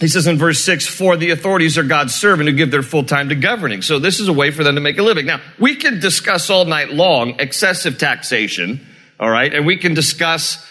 He 0.00 0.08
says 0.08 0.26
in 0.26 0.36
verse 0.36 0.62
6, 0.62 0.86
for 0.86 1.16
the 1.16 1.30
authorities 1.30 1.78
are 1.78 1.84
God's 1.84 2.14
servant 2.14 2.50
who 2.50 2.54
give 2.54 2.70
their 2.70 2.82
full 2.82 3.04
time 3.04 3.30
to 3.30 3.34
governing. 3.34 3.80
So 3.80 3.98
this 3.98 4.20
is 4.20 4.28
a 4.28 4.32
way 4.34 4.50
for 4.50 4.62
them 4.62 4.74
to 4.74 4.82
make 4.82 4.98
a 4.98 5.02
living. 5.02 5.24
Now, 5.24 5.40
we 5.58 5.76
can 5.76 6.00
discuss 6.00 6.50
all 6.50 6.66
night 6.66 6.90
long 6.90 7.40
excessive 7.40 7.96
taxation, 7.96 8.86
all 9.18 9.30
right? 9.30 9.54
And 9.54 9.64
we 9.64 9.78
can 9.78 9.94
discuss 9.94 10.62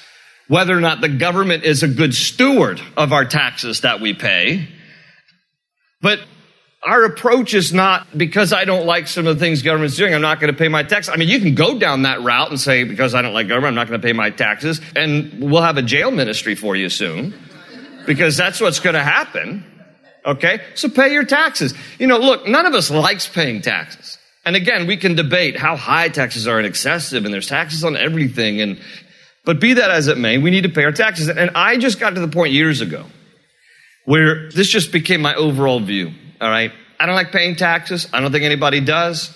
whether 0.48 0.78
or 0.78 0.82
not 0.82 1.02
the 1.02 1.10
government 1.10 1.64
is 1.64 1.82
a 1.82 1.88
good 1.88 2.14
steward 2.14 2.80
of 2.96 3.12
our 3.12 3.26
taxes 3.26 3.82
that 3.82 4.00
we 4.00 4.14
pay. 4.14 4.68
But 6.02 6.20
our 6.86 7.06
approach 7.06 7.54
is 7.54 7.74
not 7.74 8.18
because 8.18 8.52
I 8.52 8.66
don't 8.66 8.86
like 8.86 9.08
some 9.08 9.26
of 9.26 9.38
the 9.38 9.40
things 9.40 9.62
government's 9.62 9.96
doing, 9.96 10.14
I'm 10.14 10.22
not 10.22 10.40
going 10.40 10.52
to 10.52 10.58
pay 10.58 10.68
my 10.68 10.84
taxes. 10.84 11.14
I 11.14 11.18
mean, 11.18 11.30
you 11.30 11.40
can 11.40 11.56
go 11.56 11.80
down 11.80 12.02
that 12.02 12.22
route 12.22 12.50
and 12.50 12.60
say, 12.60 12.84
because 12.84 13.16
I 13.16 13.22
don't 13.22 13.34
like 13.34 13.48
government, 13.48 13.70
I'm 13.70 13.76
not 13.76 13.88
going 13.88 14.02
to 14.02 14.06
pay 14.06 14.14
my 14.14 14.30
taxes, 14.30 14.82
and 14.96 15.52
we'll 15.52 15.62
have 15.62 15.78
a 15.78 15.82
jail 15.82 16.12
ministry 16.12 16.56
for 16.56 16.76
you 16.76 16.90
soon 16.90 17.34
because 18.06 18.36
that's 18.36 18.60
what's 18.60 18.80
going 18.80 18.96
to 18.96 19.04
happen. 19.04 19.66
Okay? 20.26 20.62
So 20.76 20.90
pay 20.90 21.14
your 21.14 21.24
taxes. 21.24 21.74
You 22.00 22.08
know, 22.08 22.18
look, 22.18 22.48
none 22.48 22.66
of 22.66 22.74
us 22.74 22.90
likes 22.92 23.28
paying 23.28 23.62
taxes. 23.62 24.18
And 24.46 24.58
again, 24.58 24.88
we 24.88 24.98
can 24.98 25.16
debate 25.16 25.56
how 25.56 25.78
high 25.78 26.10
taxes 26.10 26.48
are 26.48 26.58
and 26.58 26.68
excessive, 26.68 27.24
and 27.24 27.34
there's 27.34 27.48
taxes 27.48 27.86
on 27.86 27.96
everything. 27.96 28.60
And, 28.60 28.80
but 29.46 29.62
be 29.62 29.74
that 29.76 29.90
as 29.90 30.08
it 30.08 30.18
may, 30.18 30.38
we 30.38 30.52
need 30.52 30.64
to 30.64 30.70
pay 30.70 30.84
our 30.84 30.92
taxes. 30.92 31.30
And 31.30 31.52
I 31.56 31.78
just 31.78 32.00
got 32.00 32.16
to 32.16 32.20
the 32.20 32.28
point 32.28 32.52
years 32.52 32.82
ago 32.82 33.06
where 34.06 34.50
this 34.52 34.68
just 34.68 34.92
became 34.92 35.22
my 35.22 35.34
overall 35.36 35.80
view. 35.80 36.12
All 36.44 36.50
right? 36.50 36.74
I 37.00 37.06
don't 37.06 37.16
like 37.16 37.32
paying 37.32 37.56
taxes. 37.56 38.06
I 38.12 38.20
don't 38.20 38.34
think 38.34 38.44
anybody 38.44 38.82
does. 38.82 39.34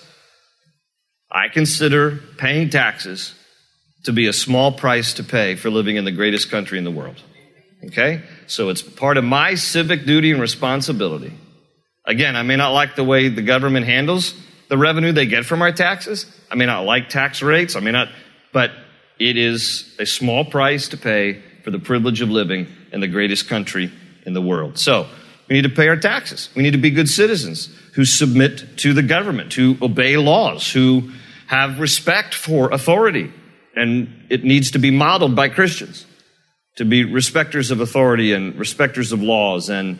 I 1.30 1.48
consider 1.48 2.20
paying 2.36 2.68
taxes 2.68 3.34
to 4.04 4.12
be 4.12 4.26
a 4.26 4.32
small 4.34 4.72
price 4.72 5.14
to 5.14 5.24
pay 5.24 5.56
for 5.56 5.70
living 5.70 5.96
in 5.96 6.04
the 6.04 6.12
greatest 6.12 6.50
country 6.50 6.76
in 6.76 6.84
the 6.84 6.90
world. 6.90 7.16
Okay? 7.86 8.22
So 8.46 8.68
it's 8.68 8.82
part 8.82 9.16
of 9.16 9.24
my 9.24 9.54
civic 9.54 10.04
duty 10.04 10.32
and 10.32 10.40
responsibility. 10.40 11.32
Again, 12.04 12.36
I 12.36 12.42
may 12.42 12.56
not 12.56 12.72
like 12.72 12.94
the 12.94 13.04
way 13.04 13.30
the 13.30 13.42
government 13.42 13.86
handles 13.86 14.34
the 14.68 14.76
revenue 14.76 15.12
they 15.12 15.26
get 15.26 15.46
from 15.46 15.62
our 15.62 15.72
taxes. 15.72 16.26
I 16.50 16.56
may 16.56 16.66
not 16.66 16.84
like 16.84 17.08
tax 17.08 17.40
rates. 17.40 17.74
I 17.74 17.80
may 17.80 17.90
not, 17.90 18.08
but 18.52 18.70
it 19.18 19.38
is 19.38 19.96
a 19.98 20.04
small 20.04 20.44
price 20.44 20.88
to 20.88 20.98
pay 20.98 21.42
for 21.64 21.70
the 21.70 21.78
privilege 21.78 22.20
of 22.20 22.28
living 22.28 22.66
in 22.92 23.00
the 23.00 23.08
greatest 23.08 23.48
country 23.48 23.90
in 24.26 24.34
the 24.34 24.42
world. 24.42 24.78
So, 24.78 25.08
we 25.48 25.56
need 25.56 25.62
to 25.62 25.68
pay 25.68 25.88
our 25.88 25.96
taxes. 25.96 26.50
We 26.54 26.62
need 26.62 26.72
to 26.72 26.78
be 26.78 26.90
good 26.90 27.08
citizens 27.08 27.74
who 27.94 28.04
submit 28.04 28.78
to 28.78 28.92
the 28.92 29.02
government, 29.02 29.52
who 29.54 29.76
obey 29.80 30.16
laws, 30.16 30.70
who 30.70 31.10
have 31.46 31.80
respect 31.80 32.34
for 32.34 32.70
authority. 32.70 33.32
And 33.74 34.26
it 34.28 34.44
needs 34.44 34.72
to 34.72 34.78
be 34.78 34.90
modeled 34.90 35.34
by 35.34 35.48
Christians 35.48 36.04
to 36.76 36.84
be 36.84 37.04
respecters 37.04 37.70
of 37.70 37.80
authority 37.80 38.32
and 38.32 38.54
respecters 38.54 39.12
of 39.12 39.20
laws 39.20 39.68
and 39.68 39.98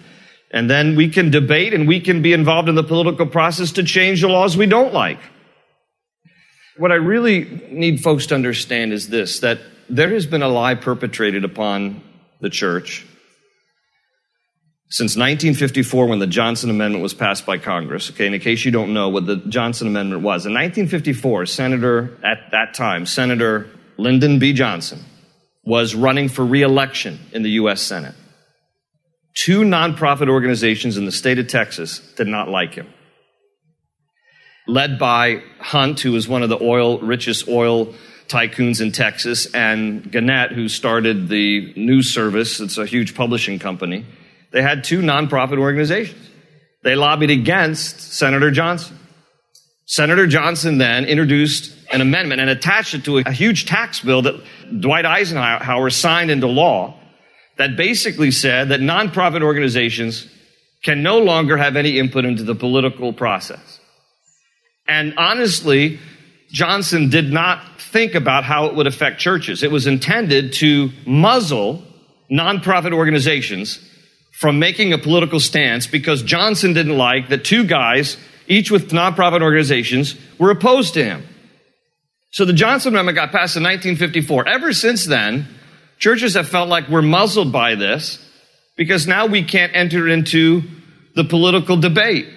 and 0.51 0.71
then 0.71 0.97
we 0.97 1.11
can 1.11 1.31
debate 1.31 1.75
and 1.75 1.87
we 1.87 2.01
can 2.01 2.23
be 2.23 2.33
involved 2.33 2.71
in 2.71 2.75
the 2.75 2.85
political 2.85 3.27
process 3.27 3.73
to 3.73 3.83
change 3.83 4.23
the 4.23 4.29
laws 4.29 4.57
we 4.57 4.65
don't 4.65 4.95
like. 4.95 5.19
What 6.79 6.91
I 6.91 6.95
really 6.95 7.45
need 7.71 8.01
folks 8.01 8.27
to 8.27 8.35
understand 8.35 8.95
is 8.95 9.09
this 9.09 9.41
that 9.41 9.59
there 9.91 10.11
has 10.11 10.25
been 10.25 10.43
a 10.43 10.49
lie 10.49 10.75
perpetrated 10.75 11.45
upon 11.45 12.03
the 12.41 12.49
church 12.49 13.05
since 14.91 15.17
1954 15.17 16.07
when 16.07 16.19
the 16.19 16.27
Johnson 16.27 16.71
Amendment 16.71 17.03
was 17.03 17.13
passed 17.13 17.45
by 17.45 17.59
Congress. 17.59 18.11
Okay, 18.11 18.27
and 18.27 18.35
in 18.35 18.41
case 18.41 18.65
you 18.65 18.71
don't 18.71 18.95
know 18.95 19.11
what 19.11 19.27
the 19.27 19.37
Johnson 19.37 19.87
Amendment 19.87 20.23
was, 20.23 20.47
in 20.47 20.53
1954, 20.53 21.47
Senator, 21.47 22.19
at 22.25 22.51
that 22.53 22.75
time, 22.75 23.05
Senator 23.05 23.69
Lyndon 23.99 24.39
B. 24.39 24.53
Johnson, 24.53 25.05
was 25.65 25.95
running 25.95 26.29
for 26.29 26.45
reelection 26.45 27.19
in 27.33 27.43
the 27.43 27.51
U.S. 27.51 27.83
Senate. 27.83 28.15
Two 29.35 29.61
nonprofit 29.61 30.29
organizations 30.29 30.97
in 30.97 31.05
the 31.05 31.13
state 31.13 31.39
of 31.39 31.47
Texas 31.47 32.01
did 32.17 32.27
not 32.27 32.49
like 32.49 32.75
him. 32.75 32.89
Led 34.67 34.99
by 34.99 35.43
Hunt, 35.61 36.01
who 36.01 36.13
was 36.13 36.27
one 36.27 36.43
of 36.43 36.49
the 36.49 36.63
oil, 36.63 36.99
richest 37.01 37.47
oil 37.49 37.95
tycoons 38.27 38.81
in 38.81 38.93
Texas, 38.93 39.47
and 39.55 40.11
Gannett, 40.11 40.53
who 40.53 40.69
started 40.69 41.29
the 41.29 41.73
news 41.77 42.13
service. 42.13 42.61
It's 42.61 42.79
a 42.79 42.87
huge 42.87 43.15
publishing 43.15 43.59
company. 43.59 44.05
They 44.51 44.63
had 44.63 44.85
two 44.85 45.01
nonprofit 45.01 45.59
organizations. 45.59 46.31
They 46.83 46.95
lobbied 46.95 47.31
against 47.31 48.01
Senator 48.13 48.51
Johnson. 48.51 48.99
Senator 49.87 50.27
Johnson 50.27 50.79
then 50.79 51.05
introduced 51.07 51.75
an 51.91 52.01
amendment 52.01 52.41
and 52.41 52.51
attached 52.51 52.95
it 52.95 53.05
to 53.05 53.19
a, 53.19 53.33
huge 53.33 53.67
tax 53.67 54.01
bill 54.01 54.23
that 54.23 54.35
Dwight 54.81 55.07
Eisenhower 55.07 55.91
signed 55.91 56.31
into 56.31 56.47
law 56.47 56.95
that 57.57 57.77
basically 57.77 58.31
said 58.31 58.69
that 58.69 58.81
nonprofit 58.81 59.43
organizations 59.43 60.29
can 60.83 61.03
no 61.03 61.19
longer 61.19 61.57
have 61.57 61.77
any 61.77 61.99
input 61.99 62.25
into 62.25 62.43
the 62.43 62.55
political 62.55 63.13
process. 63.13 63.81
And 64.87 65.15
honestly, 65.19 65.99
Johnson 66.51 67.11
did 67.11 67.33
not 67.33 67.81
think 67.81 68.15
about 68.15 68.45
how 68.45 68.67
it 68.67 68.75
would 68.75 68.87
affect 68.87 69.19
churches. 69.19 69.63
It 69.63 69.71
was 69.71 69.87
intended 69.87 70.53
to 70.55 70.91
muzzle 71.07 71.83
nonprofit 72.31 72.93
organizations 72.93 73.79
from 74.39 74.61
making 74.61 74.93
a 74.93 74.99
political 74.99 75.41
stance 75.41 75.89
because 75.89 76.23
Johnson 76.23 76.73
didn't 76.73 76.97
like 76.97 77.29
that 77.29 77.45
two 77.45 77.65
guys, 77.65 78.17
each 78.47 78.71
with 78.71 78.93
nonprofit 78.93 79.43
organizations, 79.43 80.15
were 80.39 80.53
opposed 80.53 80.95
to 80.95 81.03
him. 81.03 81.27
So 82.31 82.45
the 82.45 82.53
Johnson 82.53 82.95
Amendment 82.95 83.17
got 83.17 83.33
passed 83.33 83.57
in 83.57 83.65
1954. 83.65 84.47
Ever 84.47 84.73
since 84.73 85.07
then, 85.07 85.49
churches 85.99 86.35
have 86.35 86.49
felt 86.49 86.69
like 86.69 86.89
we're 86.89 87.03
muzzled 87.03 87.51
by 87.51 87.75
this 87.75 88.25
because 88.77 89.09
now 89.09 89.27
we 89.27 89.43
can't 89.43 89.75
enter 89.75 90.07
into 90.07 90.63
the 91.17 91.25
political 91.25 91.77
debate. 91.77 92.29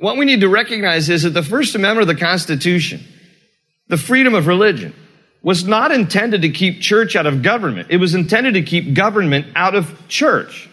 What 0.00 0.16
we 0.16 0.24
need 0.24 0.40
to 0.40 0.48
recognize 0.48 1.08
is 1.08 1.22
that 1.22 1.34
the 1.34 1.42
First 1.44 1.76
Amendment 1.76 2.10
of 2.10 2.16
the 2.16 2.20
Constitution, 2.20 3.00
the 3.86 3.96
freedom 3.96 4.34
of 4.34 4.48
religion, 4.48 4.92
was 5.40 5.64
not 5.64 5.92
intended 5.92 6.42
to 6.42 6.48
keep 6.48 6.80
church 6.80 7.14
out 7.14 7.26
of 7.26 7.44
government. 7.44 7.92
It 7.92 7.98
was 7.98 8.16
intended 8.16 8.54
to 8.54 8.62
keep 8.62 8.92
government 8.92 9.46
out 9.54 9.76
of 9.76 10.08
church. 10.08 10.68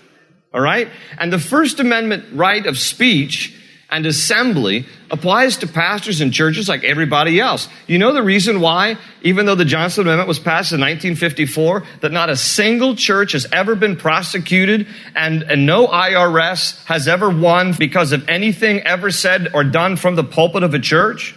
All 0.54 0.62
right? 0.62 0.90
And 1.18 1.32
the 1.32 1.40
First 1.40 1.80
Amendment 1.80 2.26
right 2.34 2.66
of 2.66 2.78
speech 2.78 3.58
and 3.92 4.06
assembly 4.06 4.86
applies 5.12 5.58
to 5.58 5.68
pastors 5.68 6.22
and 6.22 6.34
churches 6.34 6.70
like 6.70 6.84
everybody 6.86 7.40
else. 7.42 7.68
You 7.88 8.00
know 8.00 8.14
the 8.14 8.24
reason 8.24 8.62
why, 8.62 8.98
even 9.22 9.46
though 9.46 9.56
the 9.56 9.66
Johnson 9.66 10.04
Amendment 10.04 10.30
was 10.30 10.40
passed 10.40 10.72
in 10.72 10.80
1954, 10.80 11.84
that 12.00 12.14
not 12.14 12.30
a 12.30 12.38
single 12.38 12.96
church 12.96 13.34
has 13.34 13.46
ever 13.52 13.76
been 13.76 13.98
prosecuted 13.98 14.88
and, 15.14 15.44
and 15.44 15.66
no 15.66 15.88
IRS 15.88 16.84
has 16.86 17.10
ever 17.10 17.30
won 17.30 17.74
because 17.74 18.14
of 18.14 18.28
anything 18.30 18.80
ever 18.80 19.12
said 19.12 19.50
or 19.54 19.66
done 19.66 19.98
from 19.98 20.16
the 20.16 20.24
pulpit 20.24 20.64
of 20.64 20.74
a 20.74 20.80
church? 20.80 21.36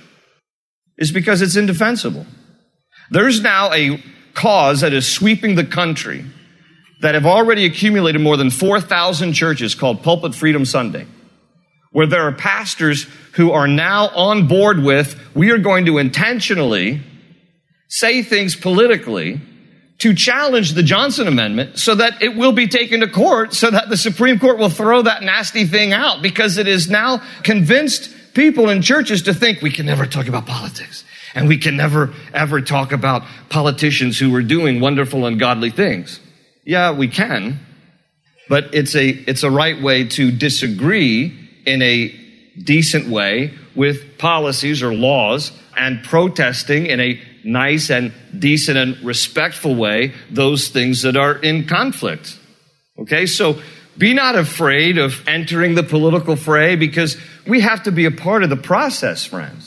Is 0.97 1.11
because 1.11 1.43
it's 1.43 1.57
indefensible. 1.57 2.25
There's 3.11 3.43
now 3.43 3.73
a 3.73 4.01
cause 4.35 4.83
that 4.83 4.93
is 4.93 5.11
sweeping 5.11 5.57
the 5.57 5.65
country 5.65 6.25
that 7.01 7.15
have 7.15 7.27
already 7.27 7.65
accumulated 7.65 8.21
more 8.21 8.37
than 8.37 8.51
4,000 8.51 9.33
churches 9.33 9.75
called 9.75 10.03
Pulpit 10.03 10.35
Freedom 10.35 10.65
Sunday, 10.65 11.07
where 11.93 12.07
there 12.07 12.23
are 12.23 12.33
pastors 12.33 13.07
who 13.33 13.53
are 13.53 13.69
now 13.69 14.09
on 14.09 14.47
board 14.47 14.83
with, 14.83 15.21
we 15.35 15.51
are 15.51 15.59
going 15.59 15.87
to 15.87 15.99
intentionally 15.99 17.03
say 17.89 18.23
things 18.23 18.57
politically 18.57 19.41
to 19.99 20.15
challenge 20.15 20.73
the 20.73 20.83
Johnson 20.83 21.29
Amendment 21.29 21.79
so 21.79 21.95
that 21.95 22.21
it 22.21 22.37
will 22.37 22.53
be 22.53 22.67
taken 22.67 23.01
to 23.01 23.09
court 23.09 23.55
so 23.55 23.71
that 23.71 23.89
the 23.89 23.97
Supreme 23.97 24.39
Court 24.39 24.59
will 24.59 24.69
throw 24.69 25.03
that 25.03 25.23
nasty 25.23 25.67
thing 25.67 25.93
out 25.93 26.21
because 26.21 26.59
it 26.59 26.67
is 26.67 26.91
now 26.91 27.23
convinced 27.43 28.11
people 28.35 28.69
in 28.69 28.83
churches 28.83 29.23
to 29.23 29.35
think 29.35 29.63
we 29.63 29.71
can 29.71 29.87
never 29.87 30.07
talk 30.07 30.27
about 30.27 30.47
politics 30.47 31.05
and 31.35 31.49
we 31.49 31.59
can 31.59 31.77
never 31.77 32.13
ever 32.33 32.61
talk 32.61 32.93
about 32.93 33.23
politicians 33.49 34.19
who 34.19 34.35
are 34.35 34.43
doing 34.43 34.81
wonderful 34.81 35.27
and 35.27 35.39
godly 35.39 35.71
things. 35.71 36.21
Yeah, 36.65 36.93
we 36.93 37.09
can, 37.09 37.59
but 38.49 38.75
it's 38.75 38.95
a, 38.95 39.09
it's 39.09 39.43
a 39.43 39.51
right 39.51 39.81
way 39.81 40.05
to 40.09 40.31
disagree 40.31 41.39
in 41.67 41.83
a 41.83 42.09
decent 42.63 43.09
way 43.09 43.53
with 43.75 44.19
policies 44.19 44.83
or 44.83 44.95
laws 44.95 45.53
and 45.77 46.03
protesting 46.05 46.87
in 46.87 47.01
a 47.01 47.21
nice 47.45 47.91
and 47.91 48.13
decent 48.39 48.79
and 48.79 48.97
respectful 49.05 49.75
way 49.75 50.13
those 50.31 50.69
things 50.69 51.03
that 51.03 51.17
are 51.17 51.37
in 51.37 51.67
conflict. 51.67 52.39
Okay, 52.99 53.27
so 53.27 53.61
be 53.99 54.15
not 54.15 54.35
afraid 54.35 54.99
of 54.99 55.27
entering 55.29 55.75
the 55.75 55.83
political 55.83 56.37
fray 56.37 56.77
because 56.77 57.17
we 57.47 57.61
have 57.61 57.83
to 57.85 57.93
be 57.93 58.07
a 58.07 58.11
part 58.11 58.43
of 58.43 58.51
the 58.51 58.57
process, 58.57 59.25
friends. 59.25 59.64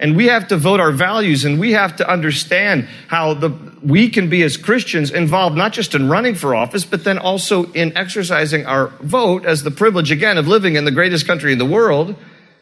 And 0.00 0.16
we 0.16 0.26
have 0.26 0.48
to 0.48 0.56
vote 0.56 0.78
our 0.78 0.92
values 0.92 1.44
and 1.44 1.58
we 1.58 1.72
have 1.72 1.96
to 1.96 2.08
understand 2.08 2.88
how 3.08 3.34
the, 3.34 3.50
we 3.82 4.08
can 4.10 4.30
be 4.30 4.42
as 4.44 4.56
Christians 4.56 5.10
involved 5.10 5.56
not 5.56 5.72
just 5.72 5.94
in 5.94 6.08
running 6.08 6.36
for 6.36 6.54
office, 6.54 6.84
but 6.84 7.02
then 7.02 7.18
also 7.18 7.72
in 7.72 7.96
exercising 7.96 8.64
our 8.64 8.88
vote 9.00 9.44
as 9.44 9.64
the 9.64 9.72
privilege 9.72 10.12
again 10.12 10.38
of 10.38 10.46
living 10.46 10.76
in 10.76 10.84
the 10.84 10.92
greatest 10.92 11.26
country 11.26 11.52
in 11.52 11.58
the 11.58 11.66
world 11.66 12.14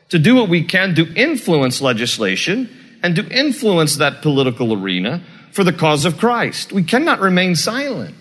to 0.08 0.18
do 0.18 0.34
what 0.34 0.48
we 0.48 0.62
can 0.62 0.94
to 0.94 1.12
influence 1.14 1.82
legislation 1.82 2.70
and 3.02 3.16
to 3.16 3.28
influence 3.28 3.96
that 3.96 4.22
political 4.22 4.72
arena 4.72 5.22
for 5.52 5.62
the 5.62 5.72
cause 5.72 6.06
of 6.06 6.16
Christ. 6.16 6.72
We 6.72 6.84
cannot 6.84 7.20
remain 7.20 7.54
silent 7.54 8.14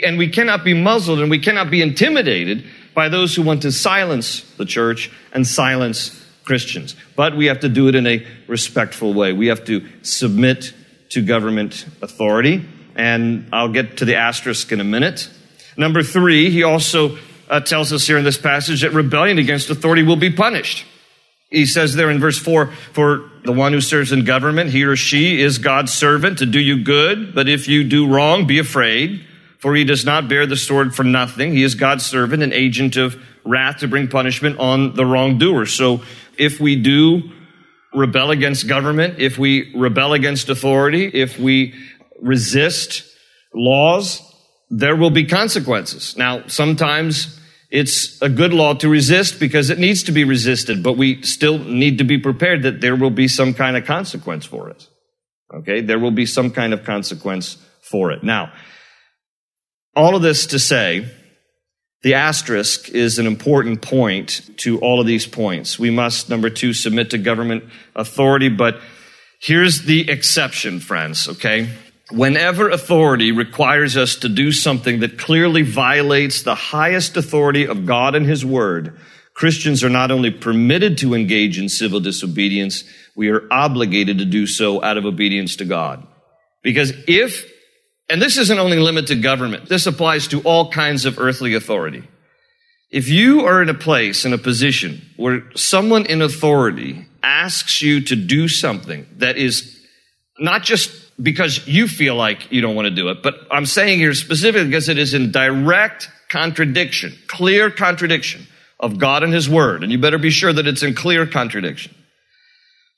and 0.00 0.18
we 0.18 0.28
cannot 0.28 0.64
be 0.64 0.74
muzzled 0.74 1.20
and 1.20 1.30
we 1.30 1.38
cannot 1.38 1.70
be 1.70 1.80
intimidated 1.80 2.64
by 2.92 3.08
those 3.08 3.36
who 3.36 3.42
want 3.42 3.62
to 3.62 3.72
silence 3.72 4.40
the 4.56 4.64
church 4.64 5.12
and 5.32 5.46
silence 5.46 6.21
Christians. 6.52 6.94
But 7.16 7.34
we 7.34 7.46
have 7.46 7.60
to 7.60 7.70
do 7.70 7.88
it 7.88 7.94
in 7.94 8.06
a 8.06 8.26
respectful 8.46 9.14
way. 9.14 9.32
We 9.32 9.46
have 9.46 9.64
to 9.64 9.88
submit 10.02 10.74
to 11.08 11.22
government 11.22 11.86
authority. 12.02 12.62
And 12.94 13.48
I'll 13.54 13.70
get 13.70 13.96
to 13.98 14.04
the 14.04 14.16
asterisk 14.16 14.70
in 14.70 14.78
a 14.78 14.84
minute. 14.84 15.30
Number 15.78 16.02
three, 16.02 16.50
he 16.50 16.62
also 16.62 17.16
uh, 17.48 17.60
tells 17.60 17.90
us 17.90 18.06
here 18.06 18.18
in 18.18 18.24
this 18.24 18.36
passage 18.36 18.82
that 18.82 18.92
rebellion 18.92 19.38
against 19.38 19.70
authority 19.70 20.02
will 20.02 20.16
be 20.16 20.30
punished. 20.30 20.84
He 21.48 21.64
says 21.64 21.94
there 21.94 22.10
in 22.10 22.20
verse 22.20 22.38
4 22.38 22.66
For 22.92 23.30
the 23.46 23.52
one 23.52 23.72
who 23.72 23.80
serves 23.80 24.12
in 24.12 24.26
government, 24.26 24.68
he 24.68 24.84
or 24.84 24.94
she 24.94 25.40
is 25.40 25.56
God's 25.56 25.94
servant 25.94 26.40
to 26.40 26.44
do 26.44 26.60
you 26.60 26.84
good, 26.84 27.34
but 27.34 27.48
if 27.48 27.66
you 27.66 27.82
do 27.82 28.06
wrong, 28.06 28.46
be 28.46 28.58
afraid, 28.58 29.24
for 29.58 29.74
he 29.74 29.84
does 29.84 30.04
not 30.04 30.28
bear 30.28 30.44
the 30.44 30.58
sword 30.58 30.94
for 30.94 31.02
nothing. 31.02 31.54
He 31.54 31.62
is 31.62 31.74
God's 31.76 32.04
servant, 32.04 32.42
an 32.42 32.52
agent 32.52 32.98
of 32.98 33.16
wrath 33.44 33.78
to 33.78 33.88
bring 33.88 34.08
punishment 34.08 34.58
on 34.58 34.94
the 34.94 35.04
wrongdoer. 35.04 35.66
So 35.66 36.02
if 36.38 36.60
we 36.60 36.76
do 36.76 37.30
rebel 37.94 38.30
against 38.30 38.66
government, 38.68 39.18
if 39.18 39.38
we 39.38 39.74
rebel 39.74 40.12
against 40.12 40.48
authority, 40.48 41.06
if 41.06 41.38
we 41.38 41.74
resist 42.20 43.04
laws, 43.54 44.22
there 44.70 44.96
will 44.96 45.10
be 45.10 45.26
consequences. 45.26 46.16
Now, 46.16 46.46
sometimes 46.46 47.38
it's 47.70 48.20
a 48.22 48.28
good 48.28 48.52
law 48.52 48.74
to 48.74 48.88
resist 48.88 49.40
because 49.40 49.70
it 49.70 49.78
needs 49.78 50.02
to 50.04 50.12
be 50.12 50.24
resisted, 50.24 50.82
but 50.82 50.94
we 50.94 51.22
still 51.22 51.58
need 51.58 51.98
to 51.98 52.04
be 52.04 52.18
prepared 52.18 52.62
that 52.62 52.80
there 52.80 52.96
will 52.96 53.10
be 53.10 53.28
some 53.28 53.54
kind 53.54 53.76
of 53.76 53.84
consequence 53.84 54.44
for 54.44 54.70
it. 54.70 54.86
Okay? 55.54 55.80
There 55.80 55.98
will 55.98 56.10
be 56.10 56.26
some 56.26 56.50
kind 56.50 56.72
of 56.72 56.84
consequence 56.84 57.56
for 57.82 58.12
it. 58.12 58.22
Now, 58.22 58.52
all 59.94 60.16
of 60.16 60.22
this 60.22 60.46
to 60.46 60.58
say, 60.58 61.06
the 62.02 62.14
asterisk 62.14 62.88
is 62.88 63.18
an 63.18 63.26
important 63.26 63.80
point 63.80 64.50
to 64.58 64.78
all 64.80 65.00
of 65.00 65.06
these 65.06 65.26
points. 65.26 65.78
We 65.78 65.90
must, 65.90 66.28
number 66.28 66.50
two, 66.50 66.72
submit 66.72 67.10
to 67.10 67.18
government 67.18 67.64
authority, 67.94 68.48
but 68.48 68.80
here's 69.40 69.82
the 69.82 70.10
exception, 70.10 70.80
friends, 70.80 71.28
okay? 71.28 71.68
Whenever 72.10 72.68
authority 72.70 73.30
requires 73.30 73.96
us 73.96 74.16
to 74.16 74.28
do 74.28 74.50
something 74.50 75.00
that 75.00 75.16
clearly 75.16 75.62
violates 75.62 76.42
the 76.42 76.56
highest 76.56 77.16
authority 77.16 77.66
of 77.66 77.86
God 77.86 78.16
and 78.16 78.26
His 78.26 78.44
Word, 78.44 78.98
Christians 79.34 79.84
are 79.84 79.88
not 79.88 80.10
only 80.10 80.30
permitted 80.30 80.98
to 80.98 81.14
engage 81.14 81.58
in 81.58 81.68
civil 81.68 82.00
disobedience, 82.00 82.84
we 83.14 83.30
are 83.30 83.46
obligated 83.50 84.18
to 84.18 84.24
do 84.24 84.46
so 84.46 84.82
out 84.82 84.98
of 84.98 85.06
obedience 85.06 85.56
to 85.56 85.64
God. 85.64 86.06
Because 86.62 86.92
if 87.06 87.51
and 88.12 88.20
this 88.20 88.36
isn't 88.36 88.58
only 88.58 88.78
limited 88.78 89.06
to 89.06 89.14
government. 89.22 89.70
This 89.70 89.86
applies 89.86 90.28
to 90.28 90.42
all 90.42 90.70
kinds 90.70 91.06
of 91.06 91.18
earthly 91.18 91.54
authority. 91.54 92.06
If 92.90 93.08
you 93.08 93.46
are 93.46 93.62
in 93.62 93.70
a 93.70 93.74
place, 93.74 94.26
in 94.26 94.34
a 94.34 94.38
position 94.38 95.00
where 95.16 95.44
someone 95.56 96.04
in 96.04 96.20
authority 96.20 97.06
asks 97.22 97.80
you 97.80 98.02
to 98.02 98.14
do 98.14 98.48
something 98.48 99.06
that 99.16 99.38
is 99.38 99.80
not 100.38 100.62
just 100.62 100.92
because 101.22 101.66
you 101.66 101.88
feel 101.88 102.14
like 102.14 102.52
you 102.52 102.60
don't 102.60 102.74
want 102.74 102.84
to 102.84 102.94
do 102.94 103.08
it, 103.08 103.22
but 103.22 103.34
I'm 103.50 103.64
saying 103.64 103.98
here 103.98 104.12
specifically 104.12 104.66
because 104.66 104.90
it 104.90 104.98
is 104.98 105.14
in 105.14 105.32
direct 105.32 106.10
contradiction, 106.28 107.16
clear 107.28 107.70
contradiction 107.70 108.46
of 108.78 108.98
God 108.98 109.22
and 109.22 109.32
His 109.32 109.48
Word, 109.48 109.82
and 109.82 109.90
you 109.90 109.96
better 109.96 110.18
be 110.18 110.30
sure 110.30 110.52
that 110.52 110.66
it's 110.66 110.82
in 110.82 110.94
clear 110.94 111.26
contradiction. 111.26 111.94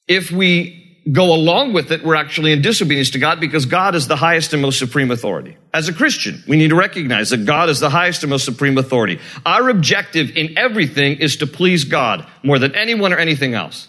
If 0.08 0.32
we 0.32 0.83
go 1.10 1.34
along 1.34 1.72
with 1.72 1.92
it, 1.92 2.02
we're 2.02 2.14
actually 2.14 2.52
in 2.52 2.62
disobedience 2.62 3.10
to 3.10 3.18
God 3.18 3.38
because 3.40 3.66
God 3.66 3.94
is 3.94 4.08
the 4.08 4.16
highest 4.16 4.52
and 4.52 4.62
most 4.62 4.78
supreme 4.78 5.10
authority. 5.10 5.56
As 5.72 5.88
a 5.88 5.92
Christian, 5.92 6.42
we 6.48 6.56
need 6.56 6.68
to 6.68 6.76
recognize 6.76 7.30
that 7.30 7.44
God 7.44 7.68
is 7.68 7.80
the 7.80 7.90
highest 7.90 8.22
and 8.22 8.30
most 8.30 8.44
supreme 8.44 8.78
authority. 8.78 9.20
Our 9.44 9.68
objective 9.68 10.36
in 10.36 10.56
everything 10.56 11.18
is 11.18 11.36
to 11.38 11.46
please 11.46 11.84
God 11.84 12.26
more 12.42 12.58
than 12.58 12.74
anyone 12.74 13.12
or 13.12 13.18
anything 13.18 13.54
else. 13.54 13.88